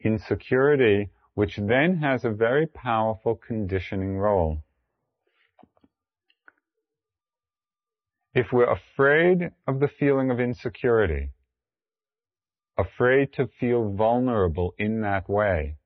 insecurity, 0.00 1.10
which 1.34 1.56
then 1.56 1.98
has 1.98 2.24
a 2.24 2.30
very 2.30 2.66
powerful 2.66 3.34
conditioning 3.34 4.16
role. 4.18 4.62
If 8.34 8.52
we're 8.52 8.70
afraid 8.70 9.52
of 9.66 9.80
the 9.80 9.88
feeling 9.88 10.30
of 10.30 10.38
insecurity, 10.38 11.30
afraid 12.78 13.32
to 13.34 13.46
feel 13.46 13.92
vulnerable 13.92 14.74
in 14.78 15.00
that 15.00 15.28
way. 15.28 15.76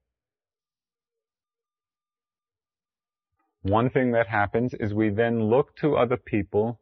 One 3.62 3.90
thing 3.90 4.12
that 4.12 4.26
happens 4.26 4.74
is 4.74 4.94
we 4.94 5.10
then 5.10 5.44
look 5.44 5.76
to 5.76 5.96
other 5.96 6.16
people 6.16 6.80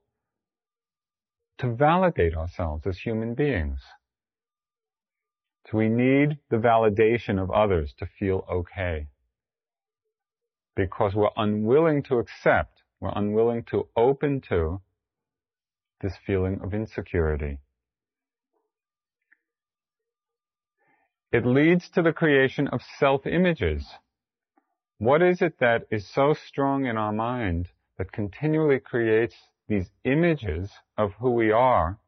to 1.59 1.75
validate 1.75 2.37
ourselves 2.37 2.87
as 2.87 2.99
human 2.99 3.35
beings. 3.35 3.81
So 5.67 5.77
we 5.77 5.89
need 5.89 6.39
the 6.51 6.57
validation 6.57 7.43
of 7.43 7.51
others 7.51 7.93
to 7.99 8.07
feel 8.07 8.47
okay. 8.51 9.09
Because 10.77 11.15
we're 11.15 11.31
unwilling 11.37 12.05
to 12.05 12.19
accept, 12.19 12.83
we're 13.01 13.13
unwilling 13.15 13.65
to 13.65 13.89
open 13.97 14.41
to 14.49 14.81
this 16.01 16.15
feeling 16.25 16.61
of 16.63 16.73
insecurity. 16.73 17.59
It 21.31 21.45
leads 21.45 21.91
to 21.91 22.01
the 22.01 22.15
creation 22.15 22.69
of 22.69 22.81
self-images. 22.99 23.87
What 24.97 25.21
is 25.21 25.43
it 25.43 25.59
that 25.59 25.87
is 25.91 26.09
so 26.09 26.33
strong 26.33 26.87
in 26.87 26.97
our 26.97 27.13
mind 27.13 27.69
that 27.99 28.13
continually 28.13 28.81
creates 28.81 29.37
these 29.69 29.91
images 30.05 30.73
of 30.97 31.13
who 31.21 31.33
we 31.33 31.51
are? 31.51 31.99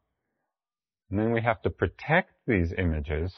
And 1.11 1.19
then 1.19 1.33
we 1.33 1.43
have 1.43 1.61
to 1.63 1.71
protect 1.71 2.33
these 2.47 2.73
images. 2.73 3.35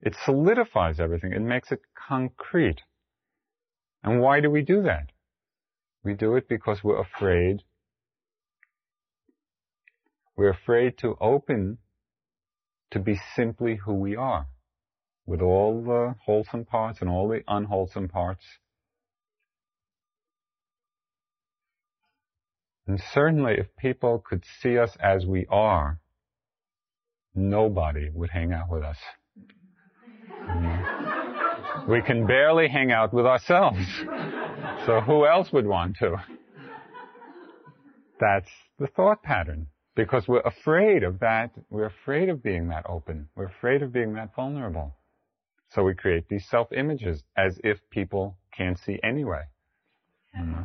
It 0.00 0.16
solidifies 0.24 0.98
everything. 0.98 1.32
It 1.32 1.42
makes 1.42 1.70
it 1.70 1.82
concrete. 1.94 2.80
And 4.02 4.20
why 4.20 4.40
do 4.40 4.50
we 4.50 4.62
do 4.62 4.82
that? 4.82 5.12
We 6.02 6.14
do 6.14 6.36
it 6.36 6.48
because 6.48 6.82
we're 6.82 7.00
afraid. 7.00 7.64
We're 10.36 10.50
afraid 10.50 10.96
to 10.98 11.16
open 11.20 11.78
to 12.90 12.98
be 12.98 13.20
simply 13.36 13.76
who 13.76 13.92
we 13.92 14.16
are 14.16 14.46
with 15.26 15.40
all 15.40 15.82
the 15.82 16.14
wholesome 16.24 16.64
parts 16.64 17.00
and 17.00 17.08
all 17.08 17.28
the 17.28 17.42
unwholesome 17.46 18.08
parts. 18.08 18.44
And 22.86 23.00
certainly 23.12 23.54
if 23.58 23.74
people 23.76 24.18
could 24.18 24.44
see 24.60 24.76
us 24.76 24.96
as 25.00 25.24
we 25.24 25.46
are, 25.48 26.00
nobody 27.34 28.10
would 28.12 28.30
hang 28.30 28.52
out 28.52 28.68
with 28.68 28.82
us. 28.82 28.98
we 31.88 32.02
can 32.02 32.26
barely 32.26 32.68
hang 32.68 32.90
out 32.90 33.14
with 33.14 33.24
ourselves. 33.24 33.86
So 34.86 35.00
who 35.00 35.26
else 35.26 35.52
would 35.52 35.66
want 35.66 35.96
to? 35.98 36.16
That's 38.18 38.50
the 38.78 38.88
thought 38.88 39.22
pattern. 39.22 39.68
Because 39.94 40.26
we're 40.26 40.40
afraid 40.40 41.02
of 41.02 41.20
that, 41.20 41.50
we're 41.70 41.86
afraid 41.86 42.30
of 42.30 42.42
being 42.42 42.68
that 42.68 42.84
open. 42.88 43.28
We're 43.36 43.46
afraid 43.46 43.82
of 43.82 43.92
being 43.92 44.14
that 44.14 44.34
vulnerable. 44.34 44.94
So 45.74 45.84
we 45.84 45.94
create 45.94 46.28
these 46.28 46.46
self-images 46.50 47.22
as 47.36 47.58
if 47.64 47.78
people 47.90 48.36
can't 48.56 48.78
see 48.78 48.98
anyway. 49.02 49.42
Mm-hmm. 50.38 50.62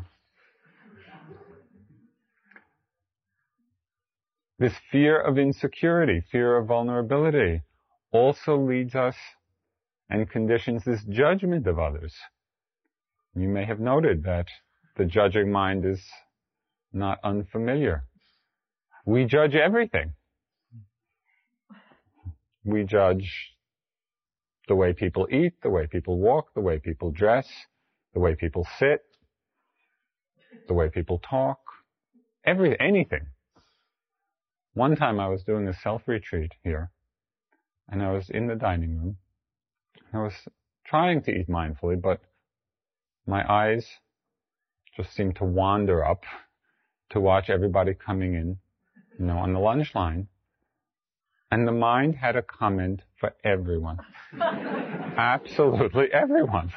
This 4.60 4.74
fear 4.91 5.22
of 5.22 5.38
insecurity, 5.38 6.24
fear 6.32 6.58
of 6.58 6.67
vulnerability 6.67 7.62
also 8.12 8.58
leads 8.58 8.96
us 8.96 9.15
and 10.10 10.30
conditions 10.30 10.84
this 10.84 11.04
judgment 11.04 11.67
of 11.67 11.80
others. 11.80 12.13
You 13.36 13.48
may 13.48 13.65
have 13.65 13.80
noted 13.80 14.24
that 14.24 14.48
the 14.98 15.06
judging 15.06 15.52
mind 15.52 15.86
is 15.86 16.02
not 16.91 17.20
unfamiliar. 17.24 18.04
We 19.06 19.26
judge 19.26 19.56
everything. 19.56 20.13
We 22.65 22.84
judge 22.84 23.57
the 24.67 24.75
way 24.75 24.93
people 24.93 25.27
eat, 25.32 25.53
the 25.62 25.69
way 25.69 25.88
people 25.88 26.17
walk, 26.19 26.53
the 26.53 26.62
way 26.62 26.80
people 26.80 27.12
dress, 27.12 27.47
the 28.13 28.19
way 28.19 28.36
people 28.36 28.67
sit, 28.80 29.01
the 30.67 30.73
way 30.73 30.89
people 30.89 31.19
talk, 31.19 31.60
every, 32.45 32.80
anything. 32.80 33.27
One 34.73 34.95
time 34.95 35.19
I 35.19 35.27
was 35.27 35.43
doing 35.43 35.67
a 35.67 35.73
self-retreat 35.73 36.51
here, 36.63 36.91
and 37.89 38.03
I 38.03 38.12
was 38.12 38.30
in 38.30 38.47
the 38.47 38.56
dining 38.56 38.97
room. 38.97 39.17
I 40.13 40.19
was 40.19 40.34
trying 40.86 41.21
to 41.23 41.32
eat 41.32 41.49
mindfully, 41.49 42.01
but 42.01 42.21
my 43.25 43.43
eyes 43.51 43.86
just 44.95 45.13
seemed 45.13 45.36
to 45.38 45.45
wander 45.45 46.06
up 46.06 46.23
to 47.12 47.19
watch 47.19 47.49
everybody 47.49 47.93
coming 47.93 48.34
in, 48.34 48.58
you 49.17 49.25
know, 49.25 49.38
on 49.38 49.53
the 49.53 49.60
lunch 49.60 49.95
line. 49.95 50.27
And 51.50 51.68
the 51.68 51.72
mind 51.72 52.16
had 52.16 52.36
a 52.36 52.42
comment 52.42 53.02
for 53.20 53.34
everyone. 53.44 54.00
Absolutely 55.18 56.08
everyone. 56.12 56.72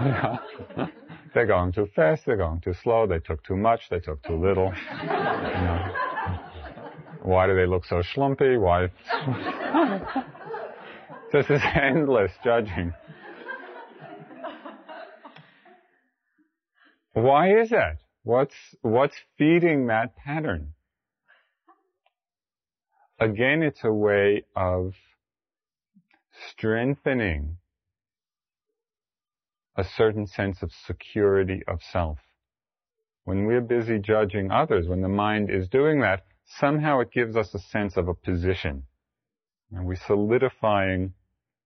they're 1.34 1.46
going 1.46 1.72
too 1.72 1.88
fast, 1.96 2.24
they're 2.26 2.36
going 2.36 2.60
too 2.60 2.74
slow, 2.82 3.06
they 3.06 3.18
took 3.18 3.42
too 3.42 3.56
much, 3.56 3.88
they 3.90 4.00
took 4.00 4.22
too 4.22 4.36
little. 4.36 4.72
You 5.00 5.06
know. 5.06 5.92
Why 7.22 7.46
do 7.46 7.54
they 7.54 7.66
look 7.66 7.84
so 7.84 8.02
schlumpy? 8.02 8.60
Why? 8.60 8.88
this 11.32 11.48
is 11.48 11.62
endless 11.74 12.32
judging. 12.44 12.92
Why 17.14 17.60
is 17.60 17.70
that? 17.70 17.98
What's, 18.24 18.54
what's 18.82 19.14
feeding 19.38 19.86
that 19.86 20.16
pattern? 20.16 20.74
Again, 23.22 23.62
it's 23.62 23.84
a 23.84 23.92
way 23.92 24.42
of 24.56 24.94
strengthening 26.48 27.58
a 29.76 29.84
certain 29.84 30.26
sense 30.26 30.60
of 30.60 30.72
security 30.72 31.62
of 31.68 31.78
self. 31.92 32.18
When 33.22 33.46
we're 33.46 33.60
busy 33.60 34.00
judging 34.00 34.50
others, 34.50 34.88
when 34.88 35.02
the 35.02 35.08
mind 35.08 35.50
is 35.50 35.68
doing 35.68 36.00
that, 36.00 36.24
somehow 36.58 36.98
it 36.98 37.12
gives 37.12 37.36
us 37.36 37.54
a 37.54 37.60
sense 37.60 37.96
of 37.96 38.08
a 38.08 38.14
position. 38.14 38.82
And 39.70 39.86
we're 39.86 39.94
solidifying 39.94 41.14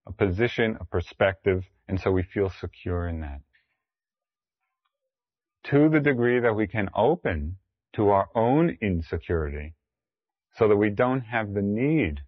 a 0.06 0.12
position, 0.12 0.76
a 0.78 0.84
perspective, 0.84 1.64
and 1.88 1.98
so 1.98 2.10
we 2.10 2.22
feel 2.22 2.50
secure 2.50 3.08
in 3.08 3.20
that 3.20 3.40
to 5.70 5.88
the 5.88 6.00
degree 6.00 6.38
that 6.38 6.54
we 6.54 6.66
can 6.66 6.90
open 6.94 7.56
to 7.94 8.10
our 8.10 8.28
own 8.34 8.76
insecurity 8.82 9.74
so 10.58 10.68
that 10.68 10.76
we 10.76 10.90
don't 10.90 11.20
have 11.20 11.52
the 11.52 11.62
need 11.62 12.20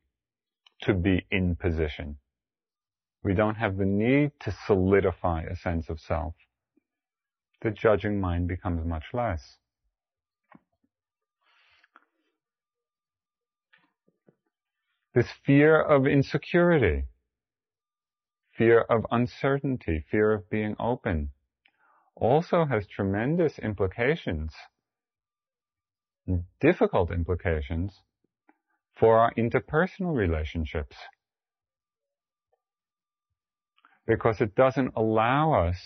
to 0.83 0.95
be 0.95 1.27
in 1.31 1.57
position. 1.57 2.19
We 3.25 3.35
don't 3.35 3.57
have 3.57 3.77
the 3.77 3.87
need 3.87 4.33
to 4.41 4.57
solidify 4.67 5.43
a 5.43 5.57
sense 5.57 5.89
of 5.89 5.99
self. 5.99 6.35
The 7.63 7.71
judging 7.71 8.21
mind 8.21 8.47
becomes 8.47 8.87
much 8.87 9.05
less. 9.13 9.57
This 15.15 15.27
fear 15.45 15.81
of 15.81 16.07
insecurity, 16.07 17.05
fear 18.57 18.83
of 18.83 19.05
uncertainty, 19.11 20.05
fear 20.11 20.33
of 20.33 20.49
being 20.49 20.77
open, 20.79 21.31
also 22.15 22.67
has 22.67 22.87
tremendous 22.87 23.59
implications, 23.59 24.53
difficult 26.61 27.11
implications, 27.11 28.01
for 28.99 29.19
our 29.19 29.33
interpersonal 29.35 30.15
relationships. 30.15 30.97
Because 34.07 34.41
it 34.41 34.55
doesn't 34.55 34.93
allow 34.97 35.53
us 35.53 35.77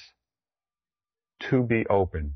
to 1.41 1.63
be 1.63 1.85
open, 1.89 2.35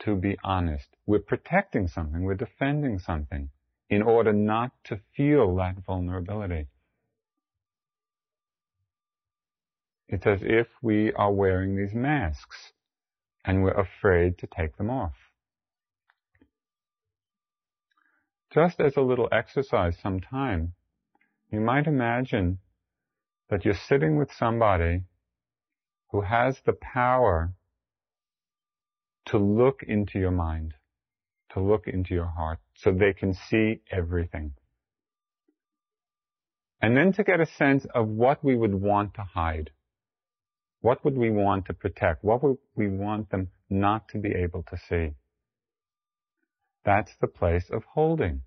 to 0.00 0.16
be 0.16 0.36
honest. 0.42 0.88
We're 1.06 1.20
protecting 1.20 1.88
something, 1.88 2.22
we're 2.22 2.34
defending 2.34 2.98
something 2.98 3.50
in 3.88 4.02
order 4.02 4.32
not 4.32 4.72
to 4.84 5.00
feel 5.16 5.54
that 5.56 5.76
vulnerability. 5.86 6.66
It's 10.08 10.26
as 10.26 10.40
if 10.42 10.66
we 10.82 11.12
are 11.12 11.32
wearing 11.32 11.76
these 11.76 11.94
masks 11.94 12.72
and 13.44 13.62
we're 13.62 13.72
afraid 13.72 14.38
to 14.38 14.46
take 14.46 14.76
them 14.76 14.90
off. 14.90 15.27
Just 18.52 18.80
as 18.80 18.96
a 18.96 19.02
little 19.02 19.28
exercise 19.30 19.98
sometime, 19.98 20.72
you 21.50 21.60
might 21.60 21.86
imagine 21.86 22.58
that 23.50 23.64
you're 23.64 23.74
sitting 23.74 24.16
with 24.16 24.32
somebody 24.32 25.02
who 26.10 26.22
has 26.22 26.60
the 26.64 26.72
power 26.72 27.52
to 29.26 29.38
look 29.38 29.82
into 29.82 30.18
your 30.18 30.30
mind, 30.30 30.74
to 31.50 31.60
look 31.60 31.86
into 31.86 32.14
your 32.14 32.32
heart, 32.36 32.58
so 32.74 32.90
they 32.90 33.12
can 33.12 33.34
see 33.34 33.80
everything. 33.90 34.52
And 36.80 36.96
then 36.96 37.12
to 37.14 37.24
get 37.24 37.40
a 37.40 37.46
sense 37.46 37.86
of 37.94 38.08
what 38.08 38.42
we 38.42 38.56
would 38.56 38.74
want 38.74 39.14
to 39.14 39.22
hide. 39.22 39.70
What 40.80 41.04
would 41.04 41.18
we 41.18 41.30
want 41.30 41.66
to 41.66 41.74
protect? 41.74 42.24
What 42.24 42.42
would 42.42 42.58
we 42.76 42.88
want 42.88 43.30
them 43.30 43.48
not 43.68 44.08
to 44.10 44.18
be 44.18 44.30
able 44.30 44.62
to 44.70 44.78
see? 44.88 45.14
That's 46.88 47.14
the 47.20 47.26
place 47.26 47.68
of 47.70 47.84
holding. 47.84 48.40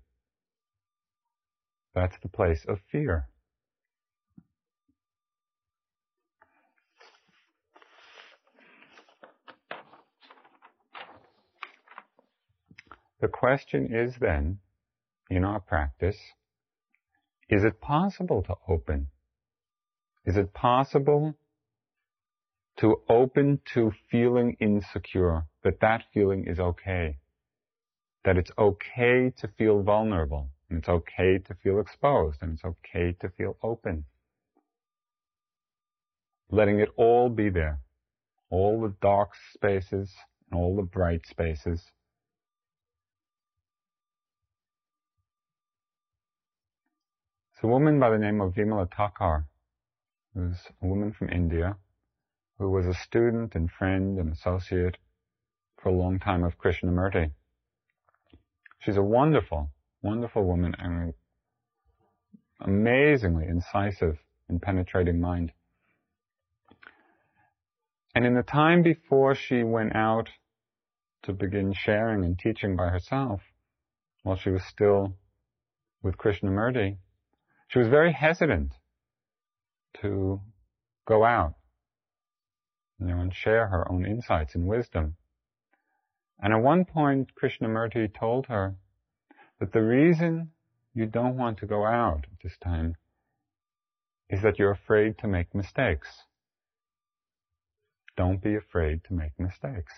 That's 1.94 2.16
the 2.20 2.28
place 2.28 2.64
of 2.66 2.80
fear. 2.90 3.28
The 13.20 13.28
question 13.28 13.94
is 13.94 14.16
then, 14.20 14.58
in 15.30 15.44
our 15.44 15.60
practice, 15.60 16.18
is 17.48 17.62
it 17.62 17.80
possible 17.80 18.42
to 18.42 18.56
open? 18.66 19.06
Is 20.24 20.36
it 20.36 20.52
possible 20.52 21.36
to 22.78 23.02
open 23.08 23.60
to 23.74 23.92
feeling 24.10 24.56
insecure, 24.58 25.44
that 25.62 25.78
that 25.80 26.02
feeling 26.12 26.48
is 26.48 26.58
okay. 26.58 27.18
That 28.24 28.36
it's 28.36 28.52
okay 28.56 29.32
to 29.38 29.48
feel 29.48 29.82
vulnerable, 29.82 30.50
and 30.70 30.78
it's 30.78 30.88
okay 30.88 31.38
to 31.38 31.54
feel 31.54 31.80
exposed, 31.80 32.40
and 32.40 32.52
it's 32.52 32.64
okay 32.64 33.16
to 33.20 33.28
feel 33.30 33.56
open. 33.62 34.04
Letting 36.50 36.80
it 36.80 36.90
all 36.96 37.28
be 37.28 37.50
there. 37.50 37.80
All 38.50 38.80
the 38.80 38.94
dark 39.00 39.30
spaces 39.54 40.12
and 40.50 40.60
all 40.60 40.76
the 40.76 40.82
bright 40.82 41.26
spaces. 41.26 41.90
It's 47.54 47.64
a 47.64 47.66
woman 47.66 47.98
by 47.98 48.10
the 48.10 48.18
name 48.18 48.40
of 48.40 48.54
Vimala 48.54 48.88
Thakar, 48.88 49.46
who's 50.34 50.58
a 50.82 50.86
woman 50.86 51.12
from 51.12 51.28
India, 51.30 51.76
who 52.58 52.70
was 52.70 52.86
a 52.86 52.94
student 52.94 53.54
and 53.54 53.70
friend 53.70 54.18
and 54.18 54.32
associate 54.32 54.98
for 55.80 55.88
a 55.88 55.92
long 55.92 56.18
time 56.18 56.44
of 56.44 56.58
Krishnamurti. 56.58 57.32
She's 58.82 58.96
a 58.96 59.02
wonderful, 59.02 59.70
wonderful 60.02 60.44
woman 60.44 60.74
and 60.78 61.14
amazingly 62.60 63.46
incisive 63.46 64.18
and 64.48 64.60
penetrating 64.60 65.20
mind. 65.20 65.52
And 68.14 68.26
in 68.26 68.34
the 68.34 68.42
time 68.42 68.82
before 68.82 69.34
she 69.36 69.62
went 69.62 69.94
out 69.94 70.28
to 71.22 71.32
begin 71.32 71.72
sharing 71.72 72.24
and 72.24 72.36
teaching 72.36 72.76
by 72.76 72.88
herself, 72.88 73.40
while 74.24 74.36
she 74.36 74.50
was 74.50 74.64
still 74.64 75.14
with 76.02 76.16
Krishnamurti, 76.16 76.98
she 77.68 77.78
was 77.78 77.88
very 77.88 78.12
hesitant 78.12 78.72
to 80.00 80.40
go 81.06 81.24
out 81.24 81.54
you 82.98 83.06
know, 83.06 83.20
and 83.20 83.32
share 83.34 83.68
her 83.68 83.90
own 83.90 84.04
insights 84.04 84.54
and 84.56 84.66
wisdom. 84.66 85.16
And 86.42 86.52
at 86.52 86.60
one 86.60 86.84
point, 86.84 87.30
Krishnamurti 87.40 88.12
told 88.18 88.46
her 88.46 88.74
that 89.60 89.72
the 89.72 89.82
reason 89.82 90.50
you 90.92 91.06
don't 91.06 91.36
want 91.36 91.58
to 91.58 91.66
go 91.66 91.86
out 91.86 92.24
at 92.24 92.42
this 92.42 92.58
time 92.62 92.96
is 94.28 94.42
that 94.42 94.58
you're 94.58 94.72
afraid 94.72 95.18
to 95.18 95.28
make 95.28 95.54
mistakes. 95.54 96.08
Don't 98.16 98.42
be 98.42 98.56
afraid 98.56 99.04
to 99.04 99.14
make 99.14 99.38
mistakes. 99.38 99.92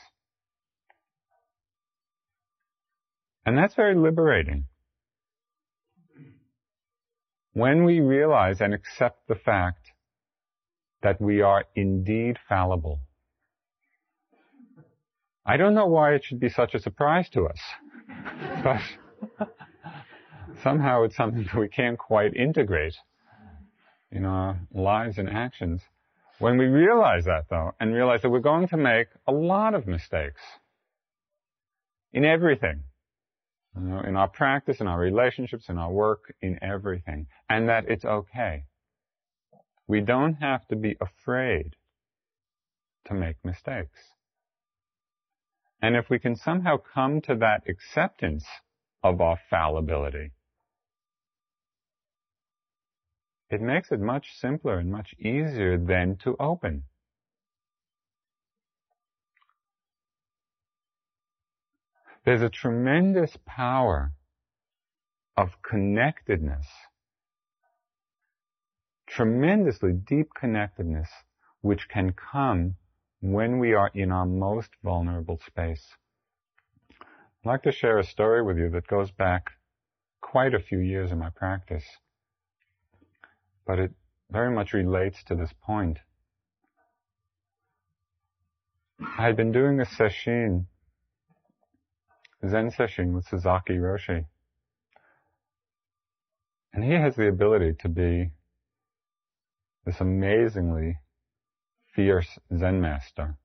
And 3.46 3.56
that's 3.56 3.74
very 3.74 3.94
liberating. 3.94 4.66
When 7.54 7.84
we 7.84 8.00
realize 8.00 8.60
and 8.60 8.74
accept 8.74 9.28
the 9.28 9.34
fact 9.34 9.92
that 11.02 11.20
we 11.20 11.40
are 11.40 11.64
indeed 11.74 12.38
fallible, 12.48 13.00
I 15.46 15.56
don't 15.58 15.74
know 15.74 15.86
why 15.86 16.14
it 16.14 16.24
should 16.24 16.40
be 16.40 16.48
such 16.48 16.74
a 16.74 16.78
surprise 16.78 17.28
to 17.30 17.46
us, 17.46 17.60
but 18.64 18.80
somehow 20.62 21.02
it's 21.02 21.16
something 21.16 21.44
that 21.44 21.54
we 21.54 21.68
can't 21.68 21.98
quite 21.98 22.34
integrate 22.34 22.96
in 24.10 24.24
our 24.24 24.58
lives 24.72 25.18
and 25.18 25.28
actions. 25.28 25.82
When 26.38 26.56
we 26.56 26.64
realize 26.64 27.26
that 27.26 27.44
though, 27.50 27.72
and 27.78 27.92
realize 27.94 28.22
that 28.22 28.30
we're 28.30 28.40
going 28.40 28.68
to 28.68 28.76
make 28.78 29.08
a 29.26 29.32
lot 29.32 29.74
of 29.74 29.86
mistakes 29.86 30.40
in 32.12 32.24
everything, 32.24 32.84
you 33.76 33.82
know, 33.82 34.00
in 34.00 34.16
our 34.16 34.28
practice, 34.28 34.80
in 34.80 34.86
our 34.86 34.98
relationships, 34.98 35.68
in 35.68 35.76
our 35.76 35.90
work, 35.90 36.34
in 36.40 36.58
everything, 36.62 37.26
and 37.50 37.68
that 37.68 37.84
it's 37.88 38.04
okay. 38.04 38.64
We 39.86 40.00
don't 40.00 40.34
have 40.34 40.66
to 40.68 40.76
be 40.76 40.96
afraid 41.00 41.76
to 43.06 43.14
make 43.14 43.36
mistakes. 43.44 44.13
And 45.84 45.96
if 45.96 46.08
we 46.08 46.18
can 46.18 46.34
somehow 46.34 46.78
come 46.78 47.20
to 47.20 47.34
that 47.34 47.64
acceptance 47.68 48.46
of 49.02 49.20
our 49.20 49.38
fallibility, 49.50 50.30
it 53.50 53.60
makes 53.60 53.92
it 53.92 54.00
much 54.00 54.34
simpler 54.34 54.78
and 54.78 54.90
much 54.90 55.14
easier 55.18 55.76
then 55.76 56.16
to 56.24 56.36
open. 56.40 56.84
There's 62.24 62.40
a 62.40 62.48
tremendous 62.48 63.36
power 63.44 64.14
of 65.36 65.60
connectedness, 65.60 66.66
tremendously 69.06 69.92
deep 69.92 70.28
connectedness, 70.34 71.10
which 71.60 71.90
can 71.90 72.14
come 72.14 72.76
when 73.32 73.58
we 73.58 73.72
are 73.72 73.90
in 73.94 74.12
our 74.12 74.26
most 74.26 74.70
vulnerable 74.82 75.40
space. 75.46 75.84
I'd 77.00 77.48
like 77.48 77.62
to 77.62 77.72
share 77.72 77.98
a 77.98 78.04
story 78.04 78.42
with 78.42 78.58
you 78.58 78.70
that 78.70 78.86
goes 78.86 79.10
back 79.10 79.50
quite 80.20 80.54
a 80.54 80.60
few 80.60 80.78
years 80.78 81.10
in 81.10 81.18
my 81.18 81.30
practice 81.30 81.84
but 83.66 83.78
it 83.78 83.92
very 84.30 84.54
much 84.54 84.72
relates 84.72 85.22
to 85.24 85.34
this 85.34 85.50
point. 85.62 85.98
I 89.00 89.26
had 89.26 89.36
been 89.36 89.52
doing 89.52 89.80
a 89.80 89.84
sesshin, 89.84 90.66
Zen 92.48 92.70
sesshin 92.70 93.14
with 93.14 93.26
Sasaki 93.26 93.74
Roshi. 93.74 94.26
And 96.72 96.84
he 96.84 96.92
has 96.92 97.16
the 97.16 97.28
ability 97.28 97.74
to 97.80 97.88
be 97.88 98.30
this 99.84 100.00
amazingly 100.00 100.98
fierce 101.94 102.38
Zen 102.56 102.80
master, 102.80 103.36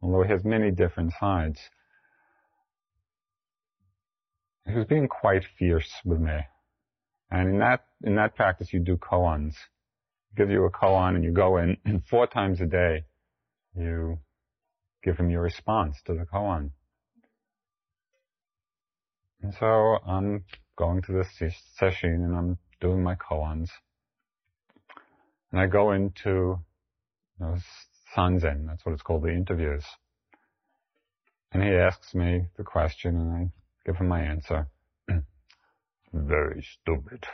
although 0.00 0.22
he 0.22 0.30
has 0.30 0.44
many 0.44 0.70
different 0.70 1.12
sides. 1.18 1.60
He 4.66 4.74
was 4.74 4.86
being 4.86 5.08
quite 5.08 5.44
fierce 5.58 5.90
with 6.04 6.20
me. 6.20 6.38
And 7.30 7.48
in 7.48 7.58
that, 7.58 7.84
in 8.02 8.16
that 8.16 8.34
practice, 8.34 8.72
you 8.72 8.80
do 8.80 8.96
koans. 8.96 9.54
Give 10.36 10.50
you 10.50 10.64
a 10.64 10.70
koan 10.70 11.14
and 11.14 11.24
you 11.24 11.32
go 11.32 11.56
in 11.56 11.76
and 11.84 12.04
four 12.04 12.26
times 12.26 12.60
a 12.60 12.66
day, 12.66 13.04
you 13.76 14.18
give 15.02 15.16
him 15.16 15.30
your 15.30 15.42
response 15.42 15.96
to 16.06 16.14
the 16.14 16.24
koan. 16.24 16.70
And 19.42 19.54
so 19.54 19.98
I'm 20.06 20.44
going 20.76 21.02
to 21.02 21.12
this 21.12 21.54
session 21.76 22.10
and 22.10 22.36
I'm 22.36 22.58
doing 22.80 23.02
my 23.02 23.14
koans. 23.14 23.70
And 25.52 25.60
I 25.60 25.66
go 25.66 25.92
into 25.92 26.58
know, 27.38 27.56
sanzen, 28.16 28.66
that's 28.66 28.84
what 28.84 28.92
it's 28.92 29.02
called, 29.02 29.22
the 29.22 29.32
interviews. 29.32 29.84
And 31.52 31.62
he 31.62 31.70
asks 31.70 32.14
me 32.14 32.46
the 32.56 32.64
question 32.64 33.16
and 33.16 33.32
I 33.32 33.48
give 33.84 33.96
him 33.96 34.08
my 34.08 34.20
answer 34.20 34.66
very 36.12 36.62
stupid. 36.62 37.24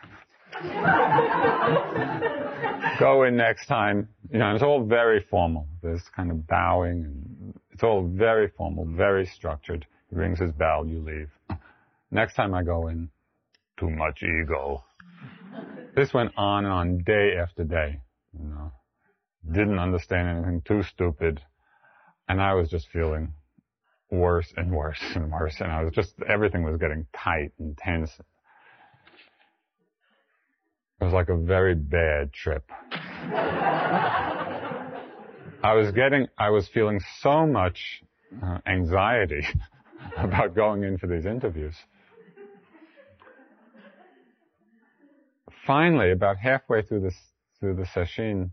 Go 2.98 3.24
in 3.24 3.36
next 3.36 3.66
time. 3.66 4.08
You 4.30 4.38
know, 4.38 4.54
it's 4.54 4.62
all 4.62 4.84
very 4.84 5.24
formal. 5.30 5.66
There's 5.82 6.02
kind 6.14 6.30
of 6.30 6.46
bowing 6.46 7.04
and 7.04 7.54
it's 7.70 7.82
all 7.82 8.06
very 8.06 8.48
formal, 8.48 8.84
very 8.84 9.26
structured. 9.26 9.86
He 10.10 10.16
rings 10.16 10.38
his 10.38 10.52
bell, 10.52 10.86
you 10.86 11.00
leave. 11.00 11.30
Next 12.10 12.34
time 12.34 12.52
I 12.52 12.62
go 12.62 12.88
in, 12.88 13.08
too 13.78 13.88
much 13.88 14.22
ego. 14.22 14.84
This 15.96 16.12
went 16.12 16.32
on 16.36 16.64
and 16.64 16.72
on 16.72 16.98
day 16.98 17.36
after 17.40 17.64
day, 17.64 18.00
you 18.38 18.48
know. 18.48 18.72
Didn't 19.50 19.78
understand 19.78 20.28
anything, 20.28 20.62
too 20.64 20.82
stupid. 20.82 21.40
And 22.28 22.40
I 22.40 22.54
was 22.54 22.68
just 22.68 22.88
feeling 22.88 23.34
worse 24.10 24.52
and 24.56 24.70
worse 24.70 25.02
and 25.14 25.30
worse. 25.30 25.56
And 25.60 25.72
I 25.72 25.82
was 25.82 25.92
just, 25.92 26.14
everything 26.28 26.62
was 26.62 26.78
getting 26.78 27.06
tight 27.12 27.52
and 27.58 27.76
tense 27.76 28.10
it 31.02 31.06
was 31.06 31.14
like 31.14 31.30
a 31.30 31.36
very 31.36 31.74
bad 31.74 32.32
trip. 32.32 32.62
I 35.64 35.74
was 35.74 35.90
getting, 35.90 36.28
I 36.38 36.50
was 36.50 36.68
feeling 36.72 37.00
so 37.18 37.44
much 37.44 38.04
uh, 38.40 38.58
anxiety 38.66 39.44
about 40.16 40.54
going 40.54 40.84
in 40.84 40.98
for 40.98 41.08
these 41.08 41.26
interviews. 41.26 41.74
Finally, 45.66 46.12
about 46.12 46.36
halfway 46.36 46.82
through 46.82 47.00
this, 47.00 47.16
through 47.58 47.74
the 47.74 47.86
session, 47.86 48.52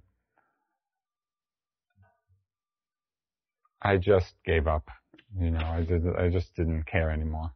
I 3.82 3.98
just 3.98 4.34
gave 4.46 4.68
up. 4.68 4.90
You 5.40 5.52
know, 5.52 5.66
I 5.66 5.82
did, 5.84 6.04
I 6.16 6.30
just 6.30 6.56
didn't 6.56 6.84
care 6.84 7.12
anymore. 7.12 7.52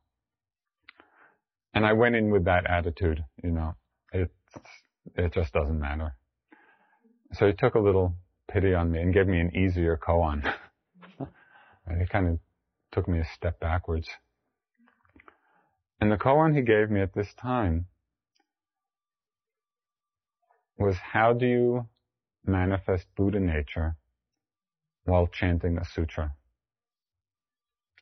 And 1.73 1.85
I 1.85 1.93
went 1.93 2.15
in 2.15 2.29
with 2.31 2.45
that 2.45 2.69
attitude, 2.69 3.23
you 3.43 3.51
know, 3.51 3.75
it's, 4.11 4.33
it 5.15 5.33
just 5.33 5.53
doesn't 5.53 5.79
matter. 5.79 6.15
So 7.33 7.47
he 7.47 7.53
took 7.53 7.73
a 7.73 7.79
little 7.79 8.15
pity 8.47 8.75
on 8.75 8.91
me 8.91 9.01
and 9.01 9.13
gave 9.13 9.27
me 9.27 9.39
an 9.39 9.55
easier 9.55 9.97
koan. 9.97 10.43
and 11.87 11.99
he 11.99 12.05
kind 12.05 12.27
of 12.27 12.39
took 12.91 13.07
me 13.07 13.19
a 13.19 13.27
step 13.35 13.59
backwards. 13.59 14.07
And 15.99 16.11
the 16.11 16.17
koan 16.17 16.55
he 16.55 16.61
gave 16.61 16.91
me 16.91 17.01
at 17.01 17.13
this 17.15 17.33
time 17.41 17.87
was 20.77 20.95
how 20.97 21.33
do 21.33 21.47
you 21.47 21.87
manifest 22.45 23.07
Buddha 23.15 23.39
nature 23.39 23.95
while 25.05 25.27
chanting 25.27 25.77
a 25.77 25.85
sutra? 25.85 26.33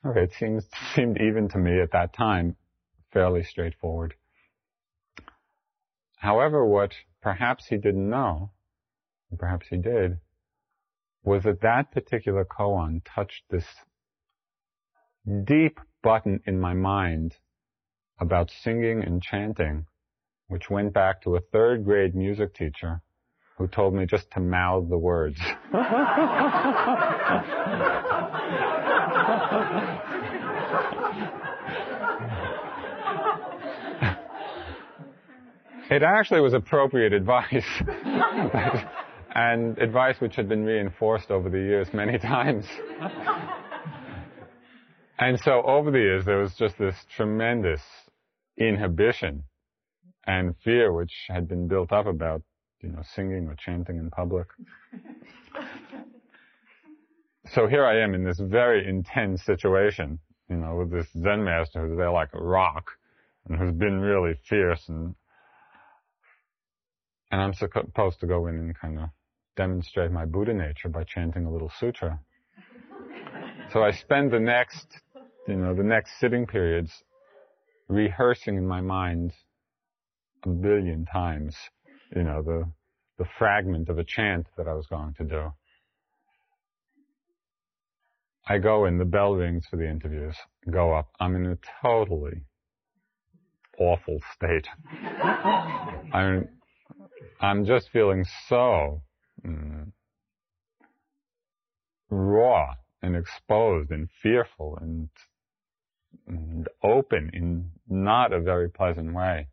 Okay, 0.06 0.24
it 0.24 0.34
seems, 0.34 0.68
seemed 0.96 1.20
even 1.20 1.50
to 1.50 1.58
me 1.58 1.80
at 1.80 1.92
that 1.92 2.14
time 2.14 2.56
fairly 3.12 3.44
straightforward. 3.44 4.16
However, 6.18 6.66
what 6.66 6.94
perhaps 7.22 7.68
he 7.68 7.78
didn't 7.78 8.10
know, 8.10 8.52
and 9.30 9.40
perhaps 9.40 9.68
he 9.70 9.78
did, 9.78 10.20
was 11.24 11.44
that 11.44 11.62
that 11.62 11.92
particular 11.92 12.46
koan 12.46 13.02
touched 13.04 13.44
this 13.50 13.66
deep 15.46 15.80
button 16.02 16.42
in 16.46 16.60
my 16.60 16.74
mind 16.74 17.36
about 18.20 18.52
singing 18.52 19.04
and 19.04 19.22
chanting, 19.22 19.86
which 20.48 20.70
went 20.70 20.94
back 20.94 21.22
to 21.22 21.36
a 21.36 21.42
third 21.42 21.84
grade 21.86 22.16
music 22.16 22.54
teacher 22.54 23.02
who 23.62 23.68
told 23.68 23.94
me 23.94 24.06
just 24.06 24.30
to 24.32 24.40
mouth 24.40 24.90
the 24.90 24.98
words. 24.98 25.40
It 35.92 36.04
actually 36.04 36.40
was 36.40 36.54
appropriate 36.54 37.12
advice. 37.12 37.66
and 39.36 39.78
advice 39.78 40.22
which 40.22 40.38
had 40.38 40.48
been 40.48 40.64
reinforced 40.64 41.30
over 41.30 41.50
the 41.50 41.58
years 41.58 41.90
many 41.94 42.18
times. 42.18 42.66
and 45.20 45.38
so 45.42 45.62
over 45.64 45.92
the 45.92 46.00
years 46.00 46.24
there 46.24 46.38
was 46.38 46.56
just 46.56 46.78
this 46.78 46.96
tremendous 47.14 47.82
inhibition 48.58 49.44
and 50.26 50.56
fear 50.64 50.94
which 50.94 51.12
had 51.28 51.50
been 51.50 51.68
built 51.68 51.92
up 51.92 52.06
about, 52.06 52.42
you 52.84 52.90
know, 52.90 53.02
singing 53.16 53.48
or 53.48 53.56
chanting 53.56 53.98
in 53.98 54.10
public. 54.10 54.48
so 57.54 57.68
here 57.68 57.86
I 57.86 58.02
am 58.02 58.14
in 58.14 58.24
this 58.24 58.40
very 58.40 58.88
intense 58.88 59.44
situation, 59.44 60.20
you 60.50 60.58
know, 60.58 60.76
with 60.76 60.92
this 60.92 61.08
Zen 61.14 61.44
master 61.44 61.88
who's 61.88 61.98
there 61.98 62.12
like 62.12 62.30
a 62.34 62.42
rock 62.42 62.92
and 63.48 63.58
who's 63.58 63.74
been 63.74 64.00
really 64.00 64.36
fierce 64.50 64.84
and 64.90 65.16
And 67.32 67.42
I'm 67.42 67.54
supposed 67.54 68.20
to 68.20 68.28
go 68.28 68.48
in 68.48 68.56
and 68.56 68.78
kind 68.78 69.00
of 69.00 69.10
demonstrate 69.56 70.12
my 70.12 70.26
Buddha 70.26 70.54
nature 70.54 70.90
by 70.90 71.04
chanting 71.04 71.46
a 71.46 71.52
little 71.52 71.72
sutra. 71.80 72.20
So 73.72 73.84
I 73.84 73.92
spend 73.92 74.32
the 74.32 74.40
next, 74.40 74.88
you 75.48 75.56
know, 75.56 75.74
the 75.74 75.84
next 75.84 76.20
sitting 76.20 76.46
periods 76.46 76.92
rehearsing 77.88 78.58
in 78.58 78.68
my 78.68 78.82
mind 78.82 79.32
a 80.44 80.50
billion 80.50 81.06
times, 81.06 81.56
you 82.16 82.24
know, 82.24 82.42
the, 82.42 82.66
the 83.18 83.26
fragment 83.38 83.90
of 83.90 83.98
a 83.98 84.04
chant 84.04 84.48
that 84.58 84.68
I 84.68 84.74
was 84.74 84.88
going 84.88 85.14
to 85.16 85.24
do. 85.24 85.52
I 88.48 88.58
go 88.58 88.86
in, 88.86 88.98
the 88.98 89.06
bell 89.06 89.34
rings 89.34 89.66
for 89.70 89.78
the 89.78 89.88
interviews, 89.88 90.36
go 90.70 90.94
up. 90.94 91.10
I'm 91.20 91.36
in 91.36 91.46
a 91.46 91.58
totally 91.82 92.42
awful 93.78 94.20
state. 94.34 94.68
I'm, 96.14 96.50
I'm 97.40 97.66
just 97.66 97.90
feeling 97.92 98.26
so 98.48 99.04
mm, 99.46 99.92
raw 102.10 102.74
and 103.02 103.16
exposed 103.16 103.92
and 103.92 104.10
fearful 104.22 104.78
and, 104.82 105.10
and 106.28 106.68
open 106.84 107.32
in 107.34 107.72
not 107.88 108.34
a 108.34 108.40
very 108.40 108.70
pleasant 108.70 109.14
way. 109.14 109.48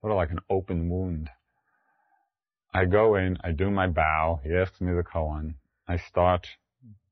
Sort 0.00 0.12
of 0.12 0.16
like 0.16 0.30
an 0.30 0.40
open 0.50 0.88
wound. 0.90 1.30
I 2.74 2.86
go 2.86 3.14
in, 3.14 3.38
I 3.44 3.52
do 3.52 3.70
my 3.70 3.86
bow, 3.86 4.40
he 4.42 4.52
asks 4.52 4.80
me 4.80 4.92
the 4.92 5.04
koan, 5.04 5.54
I 5.86 5.96
start 5.96 6.48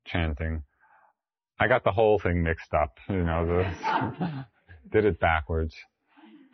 chanting. 0.05 0.65
I 1.61 1.69
got 1.69 1.85
the 1.85 1.93
whole 1.93 2.19
thing 2.19 2.43
mixed 2.43 2.75
up, 2.75 2.99
you 3.09 3.23
know, 3.23 3.47
the, 3.47 4.47
did 4.91 5.05
it 5.05 5.21
backwards. 5.21 5.75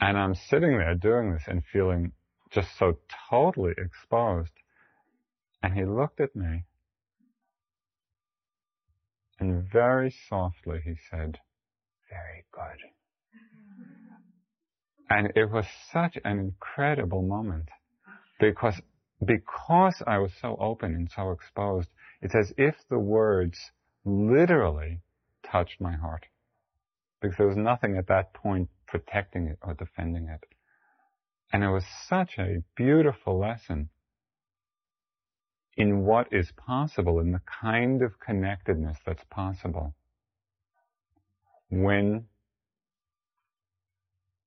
And 0.00 0.18
I'm 0.18 0.34
sitting 0.34 0.76
there 0.76 0.94
doing 0.94 1.32
this 1.32 1.44
and 1.46 1.62
feeling 1.72 2.12
just 2.50 2.68
so 2.78 2.98
totally 3.30 3.72
exposed. 3.78 4.52
And 5.62 5.72
he 5.72 5.84
looked 5.84 6.20
at 6.20 6.36
me 6.36 6.64
and 9.40 9.64
very 9.72 10.14
softly 10.28 10.80
he 10.84 10.94
said, 11.10 11.38
very 12.10 12.44
good. 12.52 12.90
And 15.10 15.32
it 15.34 15.50
was 15.50 15.64
such 15.92 16.18
an 16.24 16.38
incredible 16.38 17.22
moment 17.22 17.68
because, 18.38 18.74
because 19.24 20.02
I 20.06 20.18
was 20.18 20.32
so 20.40 20.56
open 20.60 20.94
and 20.94 21.10
so 21.14 21.30
exposed, 21.32 21.88
it's 22.22 22.34
as 22.34 22.52
if 22.56 22.74
the 22.88 22.98
words 22.98 23.58
literally 24.04 25.00
touched 25.50 25.80
my 25.80 25.96
heart. 25.96 26.26
Because 27.20 27.36
there 27.36 27.48
was 27.48 27.56
nothing 27.56 27.96
at 27.96 28.06
that 28.08 28.32
point 28.32 28.68
protecting 28.86 29.48
it 29.48 29.58
or 29.62 29.74
defending 29.74 30.28
it. 30.28 30.44
And 31.52 31.64
it 31.64 31.68
was 31.68 31.84
such 32.08 32.38
a 32.38 32.62
beautiful 32.76 33.38
lesson 33.38 33.88
in 35.76 36.04
what 36.04 36.32
is 36.32 36.50
possible, 36.56 37.20
in 37.20 37.32
the 37.32 37.40
kind 37.62 38.02
of 38.02 38.18
connectedness 38.20 38.98
that's 39.06 39.22
possible 39.30 39.94
when 41.70 42.24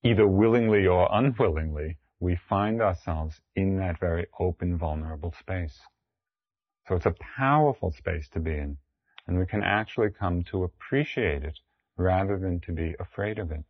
either 0.03 0.27
willingly 0.27 0.85
or 0.87 1.07
unwillingly 1.11 1.97
we 2.21 2.37
find 2.49 2.81
ourselves 2.81 3.41
in 3.55 3.77
that 3.79 3.99
very 3.99 4.27
open, 4.39 4.77
vulnerable 4.79 5.35
space. 5.39 5.81
So 6.87 6.95
it's 6.95 7.07
a 7.07 7.15
powerful 7.37 7.91
space 7.91 8.29
to 8.31 8.41
be 8.41 8.51
in, 8.53 8.77
and 9.27 9.39
we 9.39 9.47
can 9.47 9.63
actually 9.63 10.11
come 10.11 10.43
to 10.45 10.63
appreciate 10.65 11.43
it 11.43 11.59
rather 11.97 12.39
than 12.39 12.61
to 12.61 12.73
be 12.73 12.95
afraid 12.99 13.39
of 13.39 13.51
it. 13.51 13.65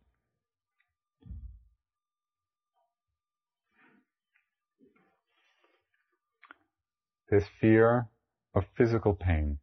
This 7.30 7.46
fear 7.60 8.08
of 8.54 8.66
physical 8.76 9.14
pain. 9.14 9.58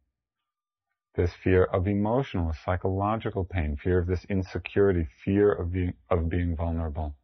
this 1.16 1.32
fear 1.44 1.64
of 1.64 1.88
emotional, 1.88 2.54
psychological 2.64 3.44
pain, 3.44 3.76
fear 3.76 3.98
of 3.98 4.08
this 4.08 4.24
insecurity, 4.30 5.06
fear 5.24 5.52
of 5.52 5.72
being, 5.72 5.94
of 6.10 6.30
being 6.30 6.56
vulnerable. 6.56 7.16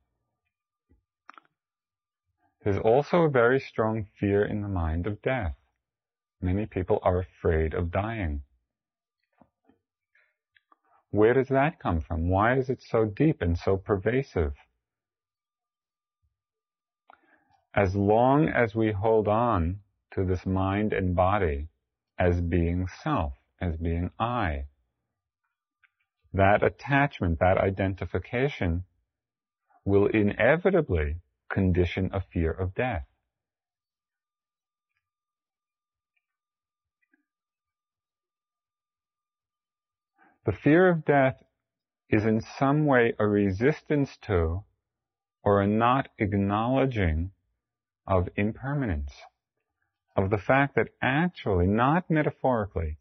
There's 2.66 2.78
also 2.78 3.22
a 3.22 3.30
very 3.30 3.60
strong 3.60 4.08
fear 4.18 4.44
in 4.44 4.60
the 4.60 4.68
mind 4.68 5.06
of 5.06 5.22
death. 5.22 5.54
Many 6.40 6.66
people 6.66 6.98
are 7.04 7.20
afraid 7.20 7.74
of 7.74 7.92
dying. 7.92 8.42
Where 11.12 11.32
does 11.32 11.46
that 11.46 11.78
come 11.78 12.00
from? 12.00 12.28
Why 12.28 12.58
is 12.58 12.68
it 12.68 12.82
so 12.82 13.04
deep 13.04 13.40
and 13.40 13.56
so 13.56 13.76
pervasive? 13.76 14.54
As 17.72 17.94
long 17.94 18.48
as 18.48 18.74
we 18.74 18.90
hold 18.90 19.28
on 19.28 19.78
to 20.14 20.24
this 20.24 20.44
mind 20.44 20.92
and 20.92 21.14
body 21.14 21.68
as 22.18 22.40
being 22.40 22.88
self, 22.88 23.34
as 23.60 23.76
being 23.76 24.10
I. 24.18 24.64
That 26.32 26.64
attachment, 26.64 27.38
that 27.38 27.58
identification 27.58 28.82
will 29.84 30.08
inevitably 30.08 31.20
condition 31.50 32.10
of 32.12 32.24
fear 32.32 32.50
of 32.50 32.74
death. 32.74 33.06
The 40.44 40.52
fear 40.52 40.88
of 40.88 41.04
death 41.04 41.42
is 42.08 42.24
in 42.24 42.40
some 42.40 42.86
way 42.86 43.14
a 43.18 43.26
resistance 43.26 44.16
to 44.22 44.64
or 45.42 45.60
a 45.60 45.66
not 45.66 46.08
acknowledging 46.18 47.32
of 48.06 48.28
impermanence 48.36 49.12
of 50.16 50.30
the 50.30 50.38
fact 50.38 50.74
that 50.76 50.88
actually, 51.02 51.66
not 51.66 52.10
metaphorically, 52.10 52.98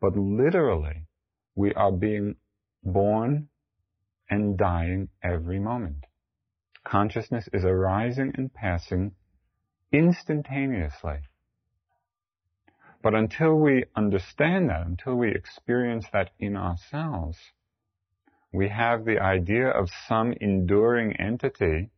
but 0.00 0.16
literally, 0.16 1.06
we 1.54 1.72
are 1.74 1.92
being 1.92 2.36
born 2.82 3.48
and 4.28 4.58
dying 4.58 5.08
every 5.22 5.58
moment. 5.58 6.04
Consciousness 6.90 7.48
is 7.52 7.64
arising 7.64 8.32
and 8.34 8.52
passing 8.52 9.12
instantaneously. 9.92 11.20
But 13.00 13.14
until 13.14 13.54
we 13.54 13.84
understand 13.94 14.68
that, 14.70 14.86
until 14.86 15.14
we 15.14 15.30
experience 15.30 16.06
that 16.12 16.30
in 16.40 16.56
ourselves, 16.56 17.38
we 18.52 18.68
have 18.70 19.04
the 19.04 19.20
idea 19.20 19.68
of 19.68 19.88
some 20.08 20.34
enduring 20.40 21.14
entity 21.16 21.90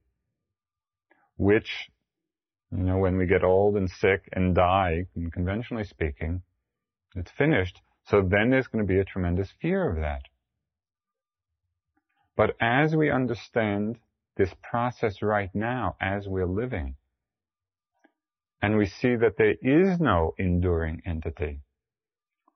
which 1.39 1.91
you 2.71 2.85
know, 2.85 2.99
when 2.99 3.17
we 3.17 3.27
get 3.27 3.43
old 3.43 3.77
and 3.77 3.91
sick 3.91 4.29
and 4.33 4.55
die, 4.55 5.07
conventionally 5.33 5.85
speaking, 5.85 6.43
it's 7.15 7.31
finished. 7.31 7.81
So 8.05 8.21
then 8.21 8.51
there's 8.51 8.67
going 8.67 8.87
to 8.87 8.93
be 8.93 9.01
a 9.01 9.05
tremendous 9.05 9.51
fear 9.61 9.89
of 9.89 9.97
that. 9.97 10.23
But 12.37 12.57
as 12.61 12.95
we 12.95 13.11
understand 13.11 13.99
this 14.37 14.53
process 14.63 15.23
right 15.23 15.51
now, 15.55 15.97
as 16.01 16.27
we're 16.27 16.47
living, 16.47 16.97
and 18.63 18.77
we 18.77 18.87
see 18.87 19.17
that 19.17 19.37
there 19.39 19.57
is 19.61 20.01
no 20.01 20.35
enduring 20.39 21.03
entity, 21.05 21.61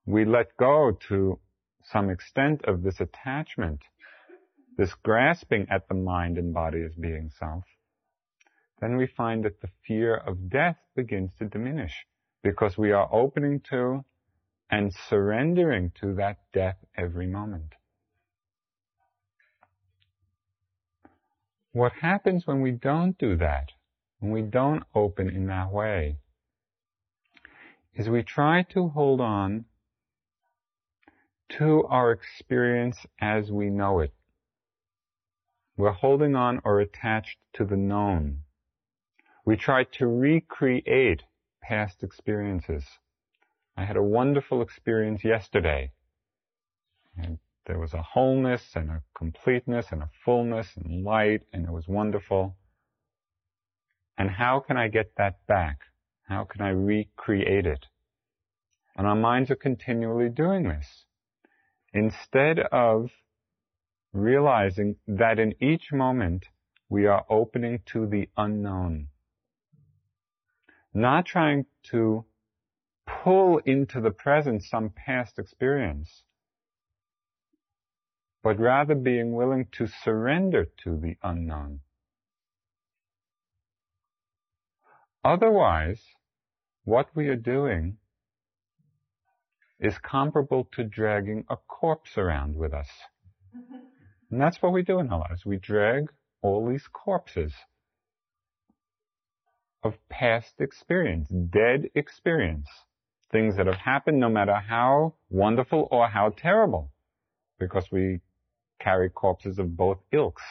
we 0.06 0.24
let 0.24 0.56
go 0.56 0.96
to 1.08 1.38
some 1.92 2.10
extent 2.10 2.64
of 2.64 2.82
this 2.82 3.00
attachment, 3.00 3.80
this 4.78 4.94
grasping 5.02 5.66
at 5.70 5.88
the 5.88 5.94
mind 5.94 6.38
and 6.38 6.54
body 6.54 6.82
as 6.82 6.94
being 6.94 7.30
self, 7.38 7.64
then 8.80 8.96
we 8.96 9.06
find 9.06 9.44
that 9.44 9.60
the 9.60 9.70
fear 9.86 10.16
of 10.16 10.50
death 10.50 10.76
begins 10.94 11.30
to 11.38 11.46
diminish 11.46 12.06
because 12.42 12.76
we 12.78 12.92
are 12.92 13.08
opening 13.12 13.60
to 13.70 14.04
and 14.70 14.92
surrendering 15.08 15.92
to 16.00 16.14
that 16.14 16.38
death 16.52 16.76
every 16.96 17.26
moment. 17.26 17.75
What 21.76 21.92
happens 21.92 22.46
when 22.46 22.62
we 22.62 22.70
don't 22.70 23.18
do 23.18 23.36
that, 23.36 23.72
when 24.18 24.32
we 24.32 24.40
don't 24.40 24.82
open 24.94 25.28
in 25.28 25.46
that 25.48 25.70
way, 25.70 26.16
is 27.94 28.08
we 28.08 28.22
try 28.22 28.62
to 28.70 28.88
hold 28.88 29.20
on 29.20 29.66
to 31.50 31.84
our 31.84 32.12
experience 32.12 33.04
as 33.20 33.52
we 33.52 33.68
know 33.68 34.00
it. 34.00 34.14
We're 35.76 35.90
holding 35.90 36.34
on 36.34 36.62
or 36.64 36.80
attached 36.80 37.36
to 37.56 37.66
the 37.66 37.76
known. 37.76 38.38
We 39.44 39.58
try 39.58 39.84
to 39.98 40.06
recreate 40.06 41.24
past 41.60 42.02
experiences. 42.02 42.86
I 43.76 43.84
had 43.84 43.98
a 43.98 44.02
wonderful 44.02 44.62
experience 44.62 45.24
yesterday. 45.24 45.92
There 47.66 47.78
was 47.78 47.94
a 47.94 48.02
wholeness 48.02 48.62
and 48.74 48.90
a 48.90 49.02
completeness 49.16 49.86
and 49.92 50.02
a 50.02 50.10
fullness 50.24 50.68
and 50.76 51.04
light 51.04 51.42
and 51.52 51.66
it 51.66 51.72
was 51.72 51.88
wonderful. 51.88 52.56
And 54.18 54.30
how 54.30 54.60
can 54.60 54.76
I 54.76 54.88
get 54.88 55.12
that 55.16 55.46
back? 55.46 55.80
How 56.28 56.44
can 56.44 56.62
I 56.62 56.70
recreate 56.70 57.66
it? 57.66 57.86
And 58.96 59.06
our 59.06 59.16
minds 59.16 59.50
are 59.50 59.56
continually 59.56 60.28
doing 60.30 60.64
this. 60.68 61.04
Instead 61.92 62.60
of 62.60 63.10
realizing 64.12 64.96
that 65.06 65.38
in 65.38 65.54
each 65.62 65.92
moment 65.92 66.46
we 66.88 67.06
are 67.06 67.24
opening 67.28 67.80
to 67.86 68.06
the 68.06 68.28
unknown 68.36 69.08
Not 70.94 71.26
trying 71.26 71.66
to 71.90 72.24
pull 73.06 73.58
into 73.66 74.00
the 74.00 74.10
present 74.10 74.62
some 74.64 74.90
past 74.90 75.38
experience, 75.38 76.24
but 78.46 78.60
rather 78.60 78.94
being 78.94 79.32
willing 79.32 79.66
to 79.72 79.88
surrender 80.04 80.68
to 80.84 80.96
the 80.96 81.16
unknown. 81.24 81.80
Otherwise, 85.24 86.00
what 86.84 87.08
we 87.16 87.26
are 87.26 87.34
doing 87.34 87.96
is 89.80 89.98
comparable 89.98 90.68
to 90.70 90.84
dragging 90.84 91.44
a 91.50 91.56
corpse 91.56 92.16
around 92.16 92.54
with 92.54 92.72
us. 92.72 92.86
And 94.30 94.40
that's 94.40 94.62
what 94.62 94.72
we 94.72 94.84
do 94.84 95.00
in 95.00 95.10
our 95.10 95.18
lives. 95.28 95.44
We 95.44 95.56
drag 95.56 96.04
all 96.40 96.68
these 96.68 96.86
corpses 96.92 97.52
of 99.82 99.94
past 100.08 100.60
experience, 100.60 101.28
dead 101.30 101.90
experience, 101.96 102.68
things 103.32 103.56
that 103.56 103.66
have 103.66 103.74
happened 103.74 104.20
no 104.20 104.28
matter 104.28 104.54
how 104.54 105.14
wonderful 105.30 105.88
or 105.90 106.06
how 106.06 106.28
terrible, 106.28 106.92
because 107.58 107.90
we 107.90 108.20
carry 108.80 109.10
corpses 109.10 109.58
of 109.58 109.76
both 109.76 109.98
ilks. 110.12 110.42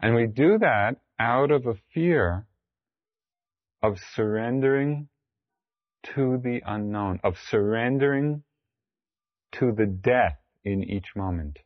And 0.00 0.14
we 0.14 0.26
do 0.26 0.58
that 0.58 0.96
out 1.18 1.50
of 1.50 1.66
a 1.66 1.74
fear 1.94 2.46
of 3.82 3.98
surrendering 4.14 5.08
to 6.14 6.38
the 6.42 6.60
unknown, 6.66 7.20
of 7.24 7.36
surrendering 7.48 8.42
to 9.52 9.72
the 9.72 9.86
death 9.86 10.38
in 10.64 10.84
each 10.84 11.16
moment. 11.16 11.58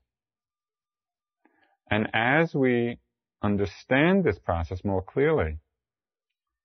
And 1.90 2.08
as 2.14 2.54
we 2.54 2.98
understand 3.42 4.24
this 4.24 4.38
process 4.38 4.84
more 4.84 5.02
clearly, 5.02 5.58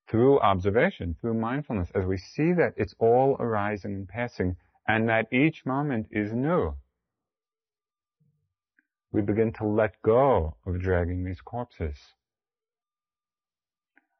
through 0.07 0.39
observation, 0.39 1.15
through 1.19 1.33
mindfulness, 1.33 1.89
as 1.95 2.05
we 2.05 2.17
see 2.17 2.53
that 2.53 2.73
it's 2.77 2.95
all 2.99 3.35
arising 3.39 3.93
and 3.93 4.07
passing, 4.07 4.55
and 4.87 5.09
that 5.09 5.31
each 5.33 5.65
moment 5.65 6.07
is 6.11 6.31
new, 6.31 6.75
we 9.11 9.21
begin 9.21 9.53
to 9.53 9.65
let 9.65 10.01
go 10.01 10.55
of 10.65 10.81
dragging 10.81 11.23
these 11.23 11.41
corpses. 11.41 11.95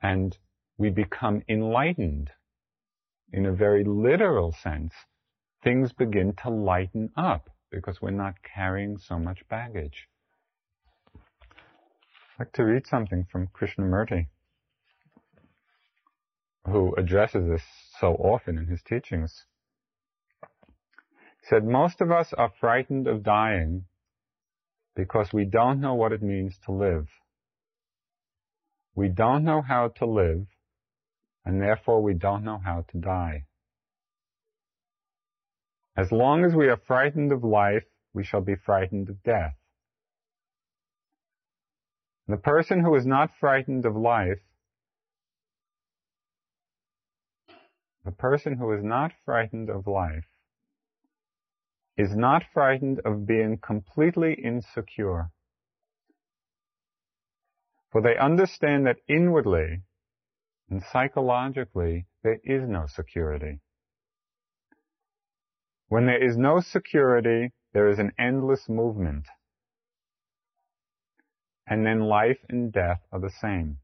And 0.01 0.38
we 0.77 0.89
become 0.89 1.43
enlightened. 1.47 2.31
In 3.33 3.45
a 3.45 3.51
very 3.51 3.83
literal 3.83 4.53
sense, 4.53 4.93
things 5.63 5.91
begin 5.91 6.33
to 6.43 6.49
lighten 6.49 7.11
up 7.17 7.49
because 7.71 8.01
we're 8.01 8.11
not 8.11 8.36
carrying 8.43 8.97
so 8.97 9.19
much 9.19 9.45
baggage. 9.49 10.07
I'd 11.13 12.39
like 12.39 12.53
to 12.53 12.63
read 12.63 12.88
something 12.88 13.25
from 13.29 13.47
Krishnamurti, 13.47 14.27
who 16.66 16.95
addresses 16.95 17.47
this 17.47 17.63
so 17.99 18.13
often 18.16 18.57
in 18.57 18.68
his 18.68 18.82
teachings. 18.82 19.45
Said, 21.43 21.63
most 21.63 22.01
of 22.01 22.11
us 22.11 22.34
are 22.38 22.51
frightened 22.59 23.07
of 23.07 23.24
dying 23.24 23.86
because 24.95 25.32
we 25.32 25.45
don't 25.45 25.80
know 25.80 25.93
what 25.93 26.11
it 26.11 26.24
means 26.24 26.57
to 26.66 26.72
live. 26.72 27.07
We 28.95 29.09
don't 29.09 29.43
know 29.43 29.61
how 29.61 29.89
to 29.97 30.05
live, 30.05 30.47
and 31.43 31.61
therefore 31.61 32.01
we 32.01 32.13
don't 32.13 32.43
know 32.43 32.59
how 32.63 32.86
to 32.91 32.97
die. 32.97 33.43
As 35.97 36.11
long 36.11 36.43
as 36.43 36.55
we 36.55 36.68
are 36.68 36.80
frightened 36.88 37.32
of 37.32 37.43
life, 37.43 37.84
we 38.13 38.24
shall 38.24 38.41
be 38.41 38.55
frightened 38.55 39.09
of 39.09 39.22
death. 39.24 39.55
The 42.28 42.38
person 42.38 42.80
who 42.80 42.95
is 42.95 43.05
not 43.05 43.30
frightened 43.39 43.86
of 43.86 43.95
life, 43.95 44.39
the 48.06 48.12
person 48.12 48.56
who 48.58 48.72
is 48.72 48.84
not 48.84 49.12
frightened 49.26 49.70
of 49.70 49.88
life 49.88 50.28
is 51.97 52.16
not 52.16 52.43
frightened 52.53 52.99
of 53.03 53.26
being 53.26 53.58
completely 53.58 54.34
insecure. 54.34 55.32
For 57.91 58.01
they 58.01 58.18
understand 58.18 58.86
that 58.86 58.97
inwardly 59.08 59.82
and 60.70 60.84
psychologically 60.91 62.06
there 62.24 62.39
is 62.43 62.68
no 62.68 62.86
security. 62.88 63.60
When 65.88 66.06
there 66.06 66.24
is 66.24 66.38
no 66.38 66.60
security, 66.60 67.53
there 67.74 67.89
is 67.89 67.99
an 67.99 68.12
endless 68.20 68.68
movement. 68.68 69.26
And 71.68 71.86
then 71.86 72.01
life 72.01 72.39
and 72.49 72.72
death 72.72 73.01
are 73.12 73.20
the 73.20 73.32
same. 73.41 73.78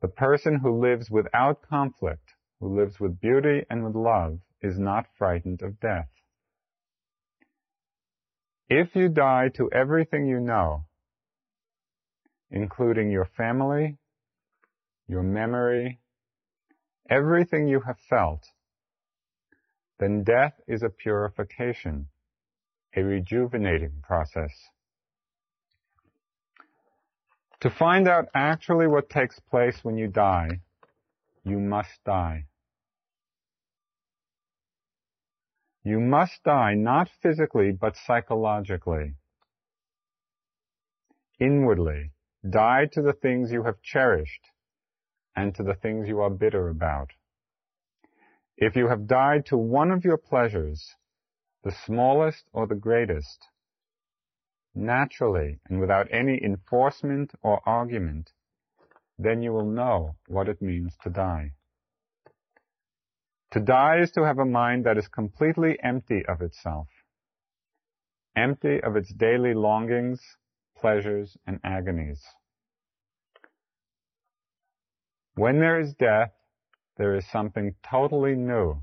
The 0.00 0.08
person 0.08 0.60
who 0.60 0.80
lives 0.80 1.10
without 1.10 1.62
conflict, 1.62 2.34
who 2.60 2.76
lives 2.76 3.00
with 3.00 3.20
beauty 3.20 3.64
and 3.68 3.84
with 3.84 3.96
love, 3.96 4.38
is 4.60 4.78
not 4.78 5.06
frightened 5.16 5.62
of 5.62 5.80
death. 5.80 6.08
If 8.68 8.94
you 8.94 9.08
die 9.08 9.48
to 9.56 9.70
everything 9.72 10.26
you 10.26 10.40
know, 10.40 10.84
including 12.50 13.10
your 13.10 13.24
family, 13.24 13.98
your 15.08 15.22
memory, 15.22 16.00
everything 17.08 17.66
you 17.66 17.80
have 17.80 17.98
felt, 17.98 18.44
then 19.98 20.22
death 20.22 20.60
is 20.68 20.82
a 20.82 20.90
purification, 20.90 22.08
a 22.94 23.02
rejuvenating 23.02 24.02
process. 24.02 24.52
To 27.62 27.70
find 27.70 28.06
out 28.06 28.26
actually 28.34 28.86
what 28.86 29.10
takes 29.10 29.40
place 29.40 29.78
when 29.82 29.96
you 29.96 30.06
die, 30.06 30.60
you 31.44 31.58
must 31.58 32.04
die. 32.04 32.44
You 35.82 35.98
must 35.98 36.44
die 36.44 36.74
not 36.74 37.08
physically 37.20 37.72
but 37.72 37.96
psychologically. 37.96 39.14
Inwardly, 41.40 42.10
die 42.48 42.86
to 42.92 43.02
the 43.02 43.12
things 43.12 43.50
you 43.50 43.64
have 43.64 43.82
cherished 43.82 44.46
and 45.34 45.54
to 45.54 45.62
the 45.62 45.74
things 45.74 46.08
you 46.08 46.20
are 46.20 46.30
bitter 46.30 46.68
about. 46.68 47.10
If 48.56 48.76
you 48.76 48.88
have 48.88 49.06
died 49.06 49.46
to 49.46 49.56
one 49.56 49.90
of 49.90 50.04
your 50.04 50.16
pleasures, 50.16 50.94
the 51.64 51.74
smallest 51.86 52.44
or 52.52 52.66
the 52.66 52.74
greatest, 52.74 53.46
naturally 54.74 55.60
and 55.68 55.80
without 55.80 56.08
any 56.10 56.42
enforcement 56.42 57.32
or 57.42 57.60
argument, 57.66 58.32
then 59.18 59.42
you 59.42 59.52
will 59.52 59.66
know 59.66 60.16
what 60.26 60.48
it 60.48 60.62
means 60.62 60.96
to 61.02 61.10
die. 61.10 61.52
To 63.52 63.60
die 63.60 64.00
is 64.00 64.12
to 64.12 64.24
have 64.24 64.38
a 64.38 64.44
mind 64.44 64.84
that 64.84 64.98
is 64.98 65.08
completely 65.08 65.78
empty 65.82 66.24
of 66.26 66.42
itself, 66.42 66.88
empty 68.36 68.80
of 68.82 68.94
its 68.94 69.12
daily 69.12 69.54
longings, 69.54 70.20
pleasures, 70.76 71.36
and 71.46 71.58
agonies. 71.64 72.22
When 75.34 75.60
there 75.60 75.80
is 75.80 75.94
death, 75.94 76.32
there 76.98 77.14
is 77.14 77.24
something 77.30 77.74
totally 77.88 78.34
new. 78.34 78.82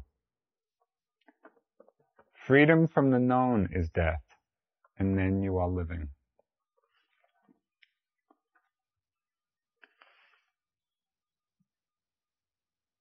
Freedom 2.47 2.87
from 2.87 3.11
the 3.11 3.19
known 3.19 3.69
is 3.71 3.89
death, 3.89 4.21
and 4.97 5.17
then 5.17 5.41
you 5.41 5.57
are 5.57 5.67
living. 5.67 6.09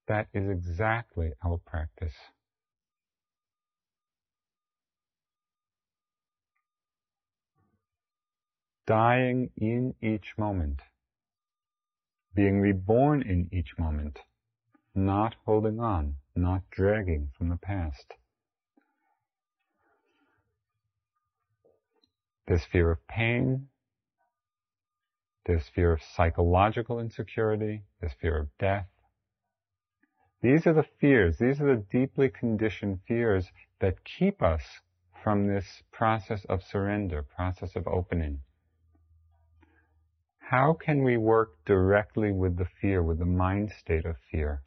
That 0.06 0.28
is 0.34 0.50
exactly 0.50 1.32
our 1.44 1.58
practice. 1.66 2.14
Dying 8.86 9.50
in 9.56 9.94
each 10.02 10.34
moment. 10.36 10.80
Being 12.34 12.60
reborn 12.60 13.22
in 13.22 13.48
each 13.50 13.78
moment 13.78 14.18
not 14.94 15.34
holding 15.44 15.80
on, 15.80 16.14
not 16.36 16.62
dragging 16.70 17.28
from 17.36 17.48
the 17.48 17.56
past. 17.56 18.14
There's 22.46 22.64
fear 22.64 22.90
of 22.90 23.06
pain. 23.06 23.68
this 25.46 25.68
fear 25.68 25.92
of 25.92 26.02
psychological 26.02 26.98
insecurity. 26.98 27.84
this 28.00 28.12
fear 28.14 28.38
of 28.38 28.48
death. 28.58 28.88
These 30.40 30.66
are 30.66 30.72
the 30.72 30.88
fears. 31.00 31.38
These 31.38 31.60
are 31.60 31.76
the 31.76 31.82
deeply 31.90 32.28
conditioned 32.28 33.00
fears 33.06 33.50
that 33.80 34.04
keep 34.04 34.42
us 34.42 34.62
from 35.22 35.46
this 35.46 35.82
process 35.92 36.44
of 36.46 36.62
surrender, 36.62 37.22
process 37.22 37.76
of 37.76 37.86
opening. 37.86 38.40
How 40.38 40.74
can 40.74 41.02
we 41.02 41.16
work 41.16 41.64
directly 41.64 42.32
with 42.32 42.56
the 42.56 42.66
fear, 42.80 43.02
with 43.02 43.18
the 43.18 43.24
mind 43.24 43.72
state 43.72 44.04
of 44.04 44.16
fear? 44.30 44.62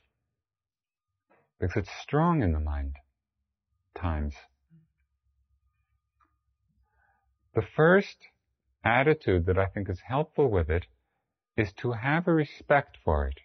because 1.59 1.77
it's 1.77 2.01
strong 2.01 2.41
in 2.43 2.51
the 2.51 2.59
mind 2.59 2.95
times. 3.95 4.33
The 7.57 7.65
first 7.75 8.27
attitude 8.83 9.47
that 9.47 9.57
I 9.57 9.65
think 9.65 9.89
is 9.89 10.01
helpful 10.01 10.47
with 10.47 10.69
it 10.69 10.85
is 11.57 11.73
to 11.81 11.93
have 11.93 12.27
a 12.27 12.31
respect 12.31 12.99
for 13.03 13.25
it. 13.25 13.39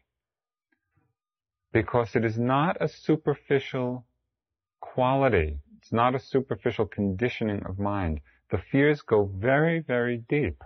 Because 1.73 2.15
it 2.15 2.23
is 2.23 2.39
not 2.39 2.77
a 2.79 2.89
superficial 2.89 4.05
quality. 4.81 5.61
It's 5.79 5.95
not 5.95 6.15
a 6.15 6.19
superficial 6.19 6.85
conditioning 6.85 7.63
of 7.65 7.79
mind. 7.79 8.21
The 8.51 8.59
fears 8.59 9.01
go 9.01 9.25
very, 9.25 9.81
very 9.81 10.19
deep. 10.19 10.63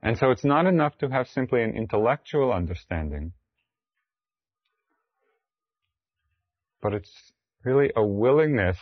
And 0.00 0.16
so 0.16 0.30
it's 0.30 0.44
not 0.44 0.66
enough 0.66 0.96
to 0.98 1.08
have 1.08 1.26
simply 1.26 1.64
an 1.64 1.76
intellectual 1.76 2.52
understanding, 2.52 3.32
but 6.80 6.94
it's 6.94 7.32
really 7.64 7.90
a 7.96 8.06
willingness 8.06 8.78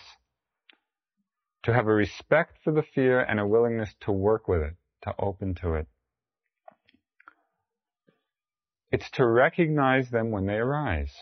to 1.65 1.73
have 1.73 1.87
a 1.87 1.95
respect 1.95 2.59
for 2.63 2.73
the 2.73 2.83
fear 2.83 3.21
and 3.21 3.41
a 3.41 3.47
willingness 3.47 3.95
to 4.01 4.13
work 4.13 4.49
with 4.49 4.63
it, 4.63 4.75
to 5.03 5.15
open 5.19 5.55
to 5.55 5.75
it. 5.75 5.87
It's 8.93 9.11
to 9.13 9.27
recognize 9.27 10.11
them 10.11 10.31
when 10.31 10.47
they 10.47 10.55
arise 10.55 11.15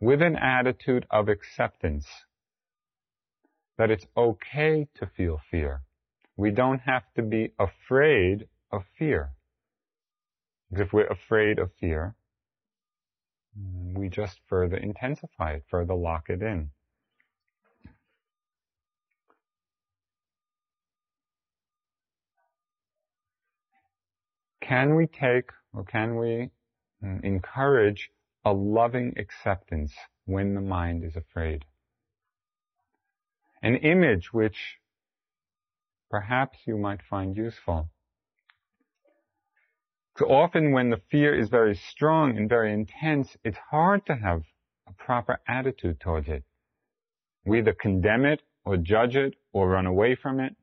with 0.00 0.22
an 0.22 0.36
attitude 0.36 1.06
of 1.10 1.28
acceptance 1.28 2.06
that 3.78 3.90
it's 3.90 4.06
okay 4.16 4.88
to 4.94 5.06
feel 5.06 5.40
fear. 5.50 5.82
We 6.36 6.50
don't 6.50 6.80
have 6.80 7.04
to 7.14 7.22
be 7.22 7.52
afraid 7.58 8.48
of 8.72 8.82
fear. 8.98 9.30
Because 10.70 10.86
if 10.86 10.92
we're 10.92 11.06
afraid 11.06 11.58
of 11.58 11.70
fear, 11.78 12.14
we 13.94 14.08
just 14.08 14.40
further 14.48 14.76
intensify 14.76 15.52
it, 15.52 15.64
further 15.68 15.94
lock 15.94 16.30
it 16.30 16.42
in. 16.42 16.70
Can 24.62 24.94
we 24.94 25.06
take 25.06 25.50
or 25.74 25.84
can 25.84 26.16
we 26.16 26.50
mm, 27.04 27.22
encourage 27.24 28.10
a 28.44 28.52
loving 28.52 29.14
acceptance 29.18 29.92
when 30.24 30.54
the 30.54 30.60
mind 30.60 31.04
is 31.04 31.16
afraid? 31.16 31.64
An 33.62 33.76
image 33.76 34.32
which 34.32 34.78
perhaps 36.10 36.58
you 36.64 36.78
might 36.78 37.02
find 37.02 37.36
useful. 37.36 37.90
So 40.16 40.26
often 40.26 40.72
when 40.72 40.90
the 40.90 41.00
fear 41.10 41.34
is 41.34 41.48
very 41.48 41.74
strong 41.74 42.36
and 42.36 42.48
very 42.48 42.72
intense, 42.72 43.36
it's 43.44 43.58
hard 43.70 44.06
to 44.06 44.14
have 44.14 44.42
a 44.86 44.92
proper 44.92 45.40
attitude 45.48 45.98
towards 46.00 46.28
it. 46.28 46.44
We 47.44 47.58
either 47.58 47.72
condemn 47.72 48.26
it 48.26 48.42
or 48.64 48.76
judge 48.76 49.16
it 49.16 49.34
or 49.52 49.70
run 49.70 49.86
away 49.86 50.14
from 50.14 50.38
it. 50.38 50.54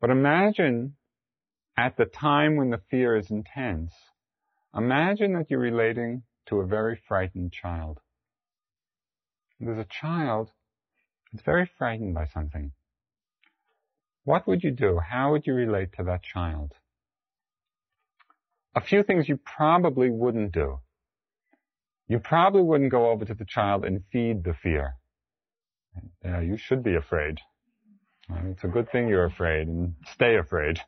But 0.00 0.10
imagine 0.10 0.96
at 1.76 1.96
the 1.96 2.04
time 2.04 2.56
when 2.56 2.70
the 2.70 2.80
fear 2.90 3.16
is 3.16 3.30
intense, 3.30 3.92
imagine 4.74 5.32
that 5.34 5.50
you're 5.50 5.60
relating 5.60 6.22
to 6.46 6.60
a 6.60 6.66
very 6.66 7.00
frightened 7.08 7.52
child. 7.52 8.00
There's 9.60 9.78
a 9.78 9.84
child 9.84 10.50
that's 11.32 11.44
very 11.44 11.70
frightened 11.78 12.14
by 12.14 12.26
something. 12.26 12.72
What 14.24 14.46
would 14.46 14.62
you 14.62 14.70
do? 14.70 14.98
How 14.98 15.32
would 15.32 15.46
you 15.46 15.54
relate 15.54 15.92
to 15.96 16.04
that 16.04 16.22
child? 16.22 16.72
A 18.74 18.80
few 18.80 19.02
things 19.02 19.28
you 19.28 19.36
probably 19.36 20.10
wouldn't 20.10 20.52
do. 20.52 20.80
You 22.08 22.18
probably 22.18 22.62
wouldn't 22.62 22.90
go 22.90 23.10
over 23.10 23.24
to 23.24 23.34
the 23.34 23.44
child 23.44 23.84
and 23.84 24.02
feed 24.12 24.44
the 24.44 24.54
fear. 24.54 24.96
Yeah, 26.24 26.40
you 26.40 26.56
should 26.56 26.82
be 26.82 26.94
afraid. 26.94 27.38
It's 28.46 28.64
a 28.64 28.68
good 28.68 28.90
thing 28.90 29.08
you're 29.08 29.24
afraid 29.24 29.68
and 29.68 29.94
stay 30.12 30.36
afraid. 30.36 30.80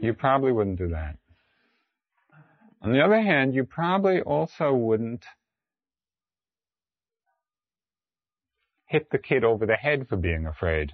You 0.00 0.14
probably 0.14 0.52
wouldn't 0.52 0.78
do 0.78 0.88
that. 0.88 1.16
On 2.82 2.92
the 2.92 3.02
other 3.02 3.20
hand, 3.20 3.54
you 3.54 3.64
probably 3.64 4.20
also 4.20 4.72
wouldn't 4.74 5.24
hit 8.86 9.10
the 9.10 9.18
kid 9.18 9.42
over 9.42 9.66
the 9.66 9.76
head 9.76 10.06
for 10.08 10.16
being 10.16 10.46
afraid. 10.46 10.92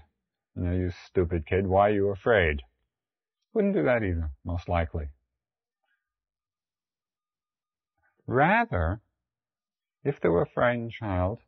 You 0.55 0.63
know, 0.63 0.73
you 0.73 0.93
stupid 1.07 1.47
kid, 1.47 1.67
why 1.67 1.89
are 1.91 1.95
you 1.95 2.09
afraid? 2.09 2.63
Wouldn't 3.53 3.75
do 3.75 3.83
that 3.83 4.03
either, 4.03 4.31
most 4.45 4.69
likely. 4.69 5.09
Rather, 8.27 9.01
if 10.05 10.21
there 10.21 10.31
were 10.31 10.43
a 10.43 10.47
frightened 10.55 10.93
child, 10.93 11.41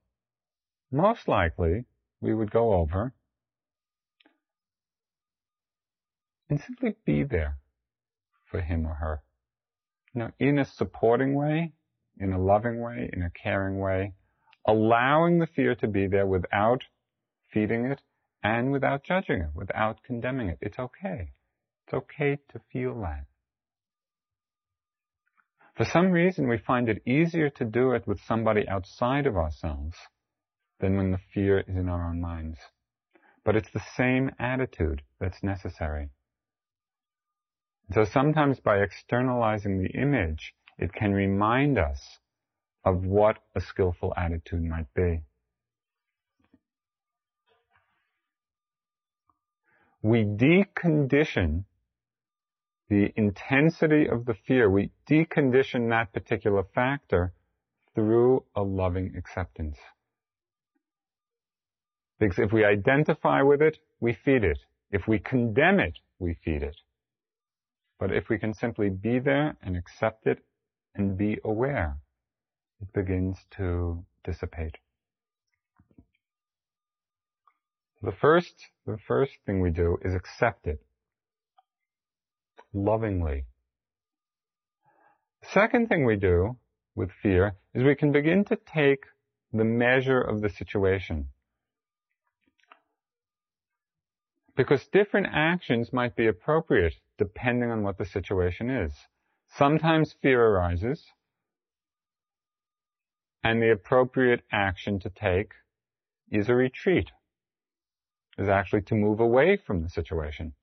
most 0.91 1.29
likely 1.29 1.85
we 2.21 2.35
would 2.35 2.51
go 2.51 2.75
over 2.75 3.15
and 6.53 6.61
simply 6.61 6.95
be 7.07 7.25
there 7.25 7.57
for 8.51 8.61
him 8.61 8.87
or 8.87 8.93
her. 8.93 9.23
You 10.13 10.21
know, 10.21 10.31
in 10.39 10.59
a 10.59 10.67
supporting 10.67 11.35
way, 11.35 11.73
in 12.21 12.35
a 12.35 12.39
loving 12.39 12.79
way, 12.79 13.09
in 13.11 13.23
a 13.23 13.31
caring 13.31 13.79
way, 13.79 14.13
allowing 14.67 15.39
the 15.39 15.47
fear 15.47 15.75
to 15.77 15.89
be 15.89 16.07
there 16.07 16.27
without 16.27 16.83
feeding 17.51 17.87
it, 17.87 18.03
and 18.43 18.71
without 18.71 19.03
judging 19.03 19.41
it, 19.41 19.49
without 19.55 20.03
condemning 20.05 20.51
it. 20.51 20.59
It's 20.61 20.79
okay. 20.79 21.31
It's 21.87 21.95
okay 21.95 22.39
to 22.53 22.61
feel 22.71 23.01
that. 23.01 23.25
For 25.75 25.87
some 25.87 26.11
reason, 26.11 26.49
we 26.49 26.59
find 26.59 26.91
it 26.91 27.01
easier 27.07 27.49
to 27.49 27.65
do 27.65 27.93
it 27.93 28.07
with 28.07 28.21
somebody 28.29 28.69
outside 28.69 29.27
of 29.27 29.39
ourselves 29.39 29.97
than 30.81 30.99
when 30.99 31.13
the 31.13 31.21
fear 31.33 31.61
is 31.61 31.77
in 31.77 31.89
our 31.89 32.11
own 32.11 32.21
minds. 32.21 32.59
But 33.43 33.57
it's 33.57 33.71
the 33.71 33.83
same 33.97 34.33
attitude 34.39 35.01
that's 35.19 35.43
necessary. 35.43 36.11
So 37.93 38.05
sometimes 38.05 38.61
by 38.61 38.79
externalizing 38.79 39.83
the 39.83 39.91
image, 39.91 40.55
it 40.79 40.93
can 40.93 41.13
remind 41.13 41.79
us 41.79 42.01
of 42.85 43.05
what 43.05 43.39
a 43.55 43.61
skillful 43.61 44.15
attitude 44.17 44.63
might 44.63 44.93
be. 44.95 45.23
we 50.03 50.25
decondition 50.25 51.65
the 52.89 53.13
intensity 53.17 54.09
of 54.09 54.27
the 54.27 54.35
fear. 54.35 54.69
We 54.69 54.91
decondition 55.09 55.89
that 55.91 56.13
particular 56.13 56.65
factor 56.75 57.33
through 57.95 58.45
a 58.55 58.63
loving 58.63 59.15
acceptance. 59.17 59.79
Because 62.19 62.39
if 62.39 62.53
we 62.53 62.65
identify 62.65 63.43
with 63.43 63.63
it, 63.63 63.79
we 64.01 64.13
feed 64.13 64.45
it. 64.45 64.59
If 64.91 65.09
we 65.09 65.19
condemn 65.19 65.81
it, 65.81 65.99
we 66.19 66.35
feed 66.45 66.63
it. 66.63 66.77
But 68.03 68.11
if 68.11 68.29
we 68.29 68.37
can 68.37 68.53
simply 68.53 68.91
be 68.91 69.21
there 69.21 69.57
and 69.63 69.77
accept 69.77 70.27
it 70.27 70.45
and 70.97 71.17
be 71.17 71.39
aware, 71.45 71.99
it 72.81 72.93
begins 72.93 73.39
to 73.59 74.05
dissipate. 74.25 74.79
The 78.03 78.11
first, 78.11 78.55
the 78.87 78.99
first 79.07 79.35
thing 79.47 79.61
we 79.61 79.71
do 79.71 79.99
is 80.03 80.17
accept 80.17 80.67
it 80.67 80.85
lovingly. 82.75 83.45
Second 85.53 85.89
thing 85.89 86.05
we 86.05 86.17
do 86.17 86.57
with 86.97 87.13
fear 87.23 87.55
is 87.73 87.85
we 87.85 87.95
can 87.95 88.11
begin 88.11 88.45
to 88.47 88.57
take 88.57 89.05
the 89.53 89.63
measure 89.63 90.21
of 90.21 90.41
the 90.41 90.51
situation. 90.51 91.29
Because 94.57 94.87
different 94.89 95.29
actions 95.33 95.93
might 95.93 96.15
be 96.15 96.27
appropriate 96.27 96.95
depending 97.19 97.71
on 97.71 97.83
what 97.83 97.99
the 97.99 98.05
situation 98.05 98.69
is. 98.71 98.93
Sometimes 99.49 100.15
fear 100.23 100.45
arises, 100.45 101.05
and 103.43 103.63
the 103.63 103.71
appropriate 103.71 104.43
action 104.51 105.01
to 105.01 105.11
take 105.11 105.53
is 106.31 106.49
a 106.49 106.55
retreat 106.55 107.11
is 108.39 108.49
actually 108.49 108.83
to 108.83 108.95
move 108.95 109.21
away 109.21 109.57
from 109.57 109.83
the 109.83 109.89
situation. 109.89 110.55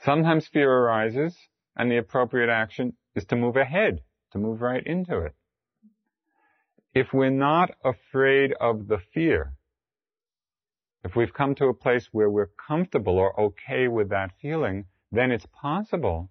Sometimes 0.00 0.46
fear 0.46 0.70
arises 0.70 1.36
and 1.76 1.90
the 1.90 1.98
appropriate 1.98 2.48
action 2.48 2.94
is 3.14 3.24
to 3.26 3.36
move 3.36 3.56
ahead, 3.56 4.00
to 4.32 4.38
move 4.38 4.62
right 4.62 4.84
into 4.86 5.18
it. 5.18 5.34
If 6.94 7.12
we're 7.12 7.30
not 7.30 7.76
afraid 7.84 8.54
of 8.58 8.88
the 8.88 8.98
fear, 8.98 9.52
if 11.06 11.14
we've 11.14 11.32
come 11.32 11.54
to 11.54 11.66
a 11.66 11.74
place 11.74 12.08
where 12.10 12.28
we're 12.28 12.50
comfortable 12.68 13.16
or 13.16 13.38
okay 13.40 13.86
with 13.86 14.08
that 14.08 14.32
feeling, 14.42 14.86
then 15.12 15.30
it's 15.30 15.46
possible 15.46 16.30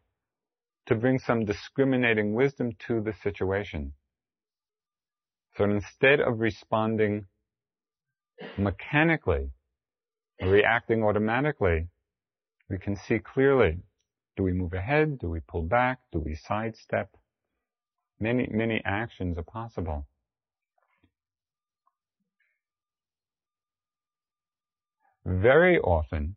to 0.86 0.96
bring 0.96 1.18
some 1.18 1.46
discriminating 1.46 2.34
wisdom 2.34 2.72
to 2.86 3.00
the 3.00 3.14
situation. 3.24 3.94
So 5.56 5.64
instead 5.64 6.20
of 6.20 6.42
responding 6.42 7.26
mechanically 8.58 9.52
reacting 10.42 11.04
automatically, 11.04 11.88
we 12.70 12.78
can 12.78 12.98
see 12.98 13.20
clearly. 13.20 13.78
Do 14.36 14.44
we 14.44 14.52
move 14.52 14.74
ahead? 14.74 15.20
Do 15.20 15.30
we 15.30 15.40
pull 15.40 15.64
back? 15.64 16.00
Do 16.12 16.20
we 16.20 16.36
sidestep? 16.36 17.16
Many, 18.20 18.50
many 18.52 18.82
actions 18.84 19.38
are 19.38 19.44
possible. 19.44 20.06
Very 25.26 25.80
often, 25.80 26.36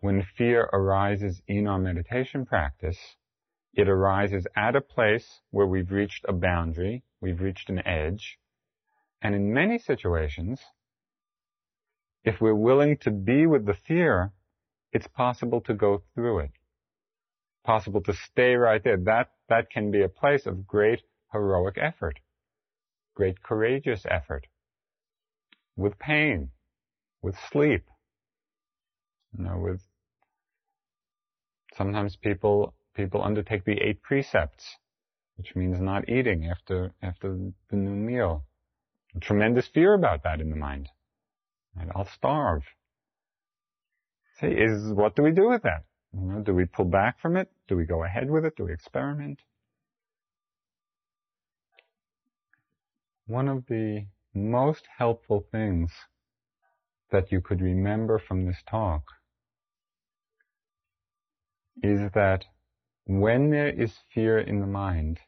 when 0.00 0.22
fear 0.36 0.62
arises 0.72 1.42
in 1.46 1.66
our 1.66 1.78
meditation 1.78 2.46
practice, 2.46 2.98
it 3.74 3.88
arises 3.88 4.46
at 4.56 4.74
a 4.74 4.80
place 4.80 5.40
where 5.50 5.66
we've 5.66 5.92
reached 5.92 6.24
a 6.26 6.32
boundary, 6.32 7.04
we've 7.20 7.40
reached 7.40 7.68
an 7.68 7.86
edge, 7.86 8.38
and 9.22 9.34
in 9.34 9.52
many 9.52 9.78
situations, 9.78 10.60
if 12.24 12.40
we're 12.40 12.54
willing 12.54 12.96
to 12.98 13.10
be 13.10 13.46
with 13.46 13.66
the 13.66 13.74
fear, 13.74 14.32
it's 14.92 15.06
possible 15.06 15.60
to 15.62 15.74
go 15.74 16.02
through 16.14 16.40
it. 16.40 16.52
Possible 17.64 18.00
to 18.02 18.14
stay 18.14 18.54
right 18.54 18.82
there. 18.82 18.96
That, 18.96 19.30
that 19.48 19.70
can 19.70 19.90
be 19.90 20.02
a 20.02 20.08
place 20.08 20.46
of 20.46 20.66
great 20.66 21.02
heroic 21.32 21.76
effort. 21.78 22.18
Great 23.14 23.42
courageous 23.42 24.04
effort. 24.08 24.46
With 25.76 25.98
pain. 25.98 26.50
With 27.22 27.36
sleep. 27.50 27.84
You 29.36 29.44
know, 29.44 29.58
with, 29.58 29.82
sometimes 31.76 32.16
people, 32.16 32.74
people 32.94 33.22
undertake 33.22 33.64
the 33.64 33.78
eight 33.80 34.02
precepts, 34.02 34.76
which 35.36 35.54
means 35.54 35.80
not 35.80 36.08
eating 36.08 36.46
after, 36.46 36.92
after 37.02 37.38
the 37.70 37.76
noon 37.76 38.04
meal. 38.06 38.44
A 39.14 39.20
tremendous 39.20 39.66
fear 39.68 39.94
about 39.94 40.22
that 40.24 40.40
in 40.40 40.50
the 40.50 40.56
mind. 40.56 40.88
And 41.78 41.90
I'll 41.94 42.08
starve. 42.08 42.62
See, 44.40 44.48
is 44.48 44.92
what 44.92 45.14
do 45.14 45.22
we 45.22 45.32
do 45.32 45.48
with 45.48 45.62
that? 45.62 45.84
You 46.12 46.20
know, 46.20 46.40
do 46.40 46.54
we 46.54 46.64
pull 46.64 46.86
back 46.86 47.20
from 47.20 47.36
it? 47.36 47.50
Do 47.68 47.76
we 47.76 47.84
go 47.84 48.02
ahead 48.04 48.30
with 48.30 48.44
it? 48.44 48.56
Do 48.56 48.64
we 48.64 48.72
experiment? 48.72 49.40
One 53.26 53.48
of 53.48 53.66
the 53.66 54.06
most 54.34 54.88
helpful 54.98 55.46
things 55.52 55.92
that 57.10 57.32
you 57.32 57.40
could 57.40 57.60
remember 57.60 58.18
from 58.18 58.46
this 58.46 58.62
talk 58.68 59.02
is 61.82 62.10
that 62.14 62.44
when 63.06 63.50
there 63.50 63.68
is 63.68 63.92
fear 64.14 64.38
in 64.38 64.60
the 64.60 64.66
mind, 64.66 65.18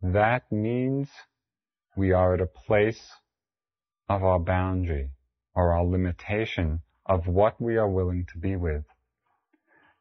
that 0.00 0.50
means 0.52 1.08
we 1.96 2.12
are 2.12 2.34
at 2.34 2.40
a 2.40 2.46
place 2.46 3.12
of 4.08 4.22
our 4.22 4.38
boundary 4.38 5.10
or 5.54 5.72
our 5.72 5.84
limitation 5.84 6.80
of 7.04 7.26
what 7.26 7.60
we 7.60 7.76
are 7.76 7.88
willing 7.88 8.24
to 8.32 8.38
be 8.38 8.54
with. 8.54 8.84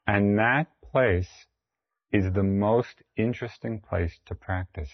And 0.06 0.38
that 0.38 0.68
place 0.92 1.48
is 2.12 2.32
the 2.32 2.44
most 2.44 3.02
interesting 3.18 3.82
place 3.82 4.20
to 4.28 4.36
practice. 4.36 4.92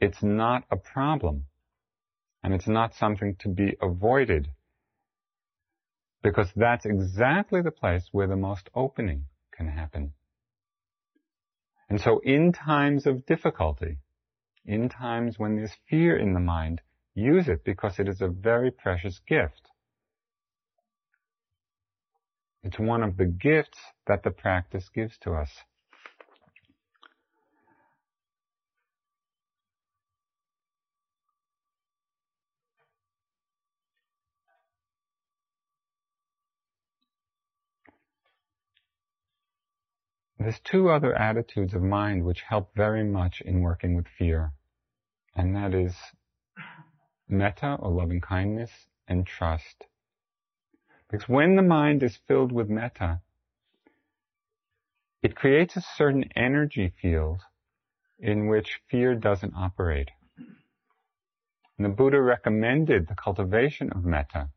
It's 0.00 0.22
not 0.22 0.64
a 0.70 0.76
problem 0.76 1.44
and 2.46 2.54
it's 2.54 2.68
not 2.68 2.94
something 2.94 3.34
to 3.40 3.48
be 3.48 3.76
avoided 3.82 4.46
because 6.22 6.48
that's 6.54 6.86
exactly 6.86 7.60
the 7.60 7.72
place 7.72 8.08
where 8.12 8.28
the 8.28 8.36
most 8.36 8.70
opening 8.72 9.24
can 9.52 9.66
happen. 9.66 10.12
And 11.90 12.00
so 12.00 12.20
in 12.20 12.52
times 12.52 13.04
of 13.04 13.26
difficulty, 13.26 13.98
in 14.64 14.88
times 14.88 15.40
when 15.40 15.56
there's 15.56 15.74
fear 15.90 16.16
in 16.16 16.34
the 16.34 16.40
mind, 16.40 16.82
use 17.16 17.48
it 17.48 17.64
because 17.64 17.98
it 17.98 18.06
is 18.06 18.20
a 18.20 18.28
very 18.28 18.70
precious 18.70 19.20
gift. 19.26 19.62
It's 22.62 22.78
one 22.78 23.02
of 23.02 23.16
the 23.16 23.26
gifts 23.26 23.78
that 24.06 24.22
the 24.22 24.30
practice 24.30 24.88
gives 24.94 25.18
to 25.22 25.32
us. 25.32 25.50
There's 40.38 40.60
two 40.60 40.90
other 40.90 41.14
attitudes 41.14 41.72
of 41.74 41.82
mind 41.82 42.24
which 42.24 42.42
help 42.42 42.74
very 42.74 43.02
much 43.04 43.40
in 43.40 43.62
working 43.62 43.96
with 43.96 44.06
fear, 44.06 44.52
and 45.34 45.56
that 45.56 45.74
is 45.74 45.96
metta 47.28 47.76
or 47.80 47.90
loving 47.90 48.20
kindness 48.20 48.70
and 49.08 49.26
trust. 49.26 49.86
Because 51.08 51.28
when 51.28 51.56
the 51.56 51.62
mind 51.62 52.02
is 52.02 52.16
filled 52.28 52.52
with 52.52 52.68
metta, 52.68 53.20
it 55.22 55.34
creates 55.34 55.76
a 55.76 55.80
certain 55.80 56.24
energy 56.36 56.92
field 57.00 57.40
in 58.18 58.46
which 58.48 58.80
fear 58.88 59.14
doesn't 59.14 59.54
operate. 59.56 60.10
And 61.78 61.84
the 61.84 61.88
Buddha 61.88 62.20
recommended 62.20 63.08
the 63.08 63.14
cultivation 63.14 63.90
of 63.90 64.04
metta 64.04 64.50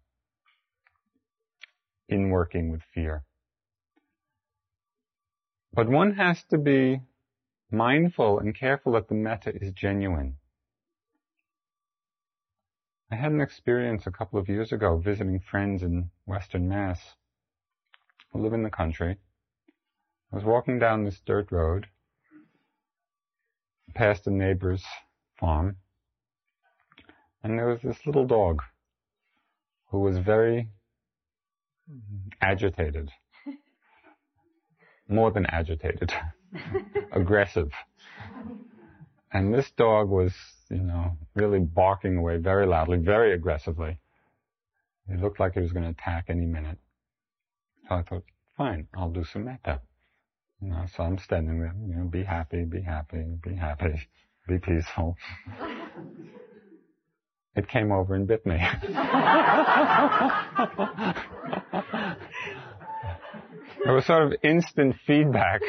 in 2.07 2.29
working 2.29 2.71
with 2.71 2.81
fear. 2.93 3.23
But 5.73 5.87
one 5.87 6.13
has 6.13 6.43
to 6.45 6.57
be 6.57 7.01
mindful 7.71 8.39
and 8.39 8.55
careful 8.55 8.93
that 8.93 9.07
the 9.07 9.15
metta 9.15 9.55
is 9.55 9.71
genuine. 9.71 10.37
I 13.11 13.15
had 13.15 13.31
an 13.31 13.41
experience 13.41 14.05
a 14.05 14.11
couple 14.11 14.39
of 14.39 14.49
years 14.49 14.71
ago 14.71 14.97
visiting 14.97 15.39
friends 15.39 15.83
in 15.83 16.11
Western 16.25 16.67
Mass 16.69 17.15
who 18.31 18.41
live 18.41 18.53
in 18.53 18.63
the 18.63 18.69
country. 18.69 19.17
I 20.31 20.35
was 20.35 20.45
walking 20.45 20.79
down 20.79 21.03
this 21.03 21.19
dirt 21.25 21.51
road 21.51 21.87
past 23.95 24.27
a 24.27 24.31
neighbor's 24.31 24.83
farm 25.39 25.77
and 27.43 27.57
there 27.57 27.67
was 27.67 27.81
this 27.81 28.05
little 28.05 28.27
dog 28.27 28.61
who 29.87 29.99
was 29.99 30.17
very 30.17 30.69
agitated 32.41 33.11
more 35.09 35.31
than 35.31 35.45
agitated, 35.47 36.13
aggressive. 37.11 37.71
And 39.31 39.53
this 39.53 39.69
dog 39.71 40.09
was, 40.09 40.33
you 40.69 40.81
know, 40.81 41.17
really 41.35 41.59
barking 41.59 42.17
away 42.17 42.37
very 42.37 42.65
loudly, 42.65 42.97
very 42.97 43.33
aggressively. 43.33 43.99
It 45.07 45.19
looked 45.19 45.39
like 45.39 45.53
he 45.53 45.59
was 45.59 45.71
going 45.71 45.85
to 45.85 45.91
attack 45.91 46.25
any 46.29 46.45
minute. 46.45 46.77
So 47.87 47.95
I 47.95 48.03
thought, 48.03 48.23
fine, 48.55 48.87
I'll 48.95 49.09
do 49.09 49.23
some 49.23 49.45
metta. 49.45 49.81
You 50.61 50.69
know, 50.69 50.85
so 50.95 51.03
I'm 51.03 51.17
standing 51.17 51.59
there, 51.59 51.73
you 51.87 51.95
know, 51.95 52.05
be 52.05 52.23
happy, 52.23 52.63
be 52.63 52.81
happy, 52.81 53.23
be 53.41 53.55
happy, 53.55 54.07
be 54.47 54.59
peaceful. 54.59 55.17
It 57.55 57.67
came 57.67 57.91
over 57.91 58.13
and 58.13 58.27
bit 58.27 58.45
me. 58.45 58.59
There 63.83 63.93
was 63.93 64.05
sort 64.05 64.23
of 64.23 64.33
instant 64.43 64.95
feedback 65.07 65.61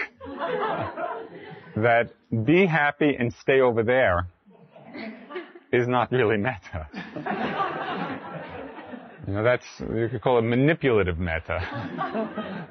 that 1.77 2.11
be 2.45 2.67
happy 2.67 3.15
and 3.19 3.33
stay 3.33 3.61
over 3.61 3.83
there 3.83 4.29
is 5.73 5.87
not 5.87 6.11
really 6.11 6.37
metta. 6.37 6.89
You 9.27 9.35
know, 9.35 9.43
that's, 9.45 9.67
you 9.81 10.09
could 10.11 10.23
call 10.23 10.39
it 10.39 10.43
manipulative 10.43 11.19
metta. 11.19 12.67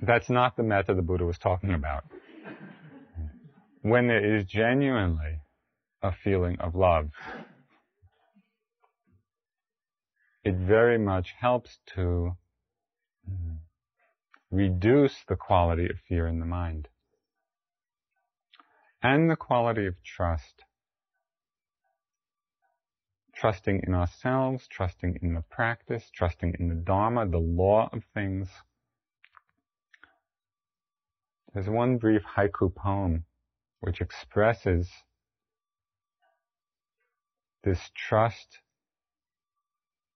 That's 0.00 0.30
not 0.30 0.56
the 0.56 0.62
metta 0.62 0.94
the 0.94 1.02
Buddha 1.02 1.24
was 1.24 1.38
talking 1.38 1.74
about. 1.74 2.04
When 3.82 4.06
there 4.08 4.36
is 4.38 4.46
genuinely 4.46 5.40
a 6.02 6.12
feeling 6.12 6.56
of 6.60 6.74
love, 6.74 7.10
it 10.44 10.54
very 10.54 10.98
much 10.98 11.34
helps 11.38 11.78
to 11.94 12.36
Mm-hmm. 13.30 14.56
reduce 14.56 15.24
the 15.28 15.36
quality 15.36 15.86
of 15.86 15.96
fear 16.08 16.26
in 16.26 16.40
the 16.40 16.46
mind 16.46 16.88
and 19.02 19.30
the 19.30 19.36
quality 19.36 19.86
of 19.86 20.02
trust. 20.02 20.62
Trusting 23.34 23.82
in 23.86 23.94
ourselves, 23.94 24.66
trusting 24.68 25.18
in 25.20 25.34
the 25.34 25.42
practice, 25.42 26.10
trusting 26.14 26.54
in 26.58 26.68
the 26.68 26.74
Dharma, 26.74 27.26
the 27.26 27.38
law 27.38 27.90
of 27.92 28.02
things. 28.14 28.48
There's 31.52 31.68
one 31.68 31.98
brief 31.98 32.22
haiku 32.36 32.74
poem 32.74 33.26
which 33.80 34.00
expresses 34.00 34.90
this 37.62 37.90
trust 37.94 38.60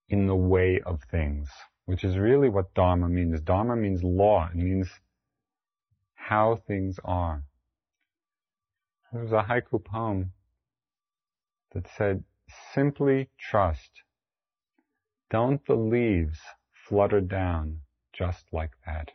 in 0.09 0.27
the 0.27 0.37
way 0.37 0.81
of 0.85 1.03
things 1.11 1.51
which 1.89 2.05
is 2.05 2.19
really 2.19 2.51
what 2.51 2.75
Dharma 2.75 3.09
means. 3.09 3.41
Dharma 3.41 3.75
means 3.75 4.05
law. 4.05 4.51
It 4.53 4.57
means 4.57 4.91
how 6.15 6.57
things 6.67 7.01
are. 7.03 7.45
There 9.11 9.23
was 9.23 9.33
a 9.33 9.43
haiku 9.49 9.83
poem 9.83 10.33
that 11.73 11.89
said, 11.97 12.25
simply 12.75 13.31
trust. 13.39 13.91
Don't 15.31 15.65
the 15.65 15.77
leaves 15.77 16.39
flutter 16.87 17.23
down 17.23 17.79
just 18.13 18.45
like 18.53 18.73
that? 18.85 19.13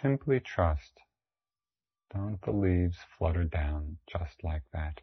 Simply 0.00 0.40
trust. 0.40 1.02
Don't 2.14 2.40
the 2.40 2.52
leaves 2.52 2.96
flutter 3.18 3.44
down 3.44 3.98
just 4.10 4.42
like 4.42 4.62
that? 4.72 5.02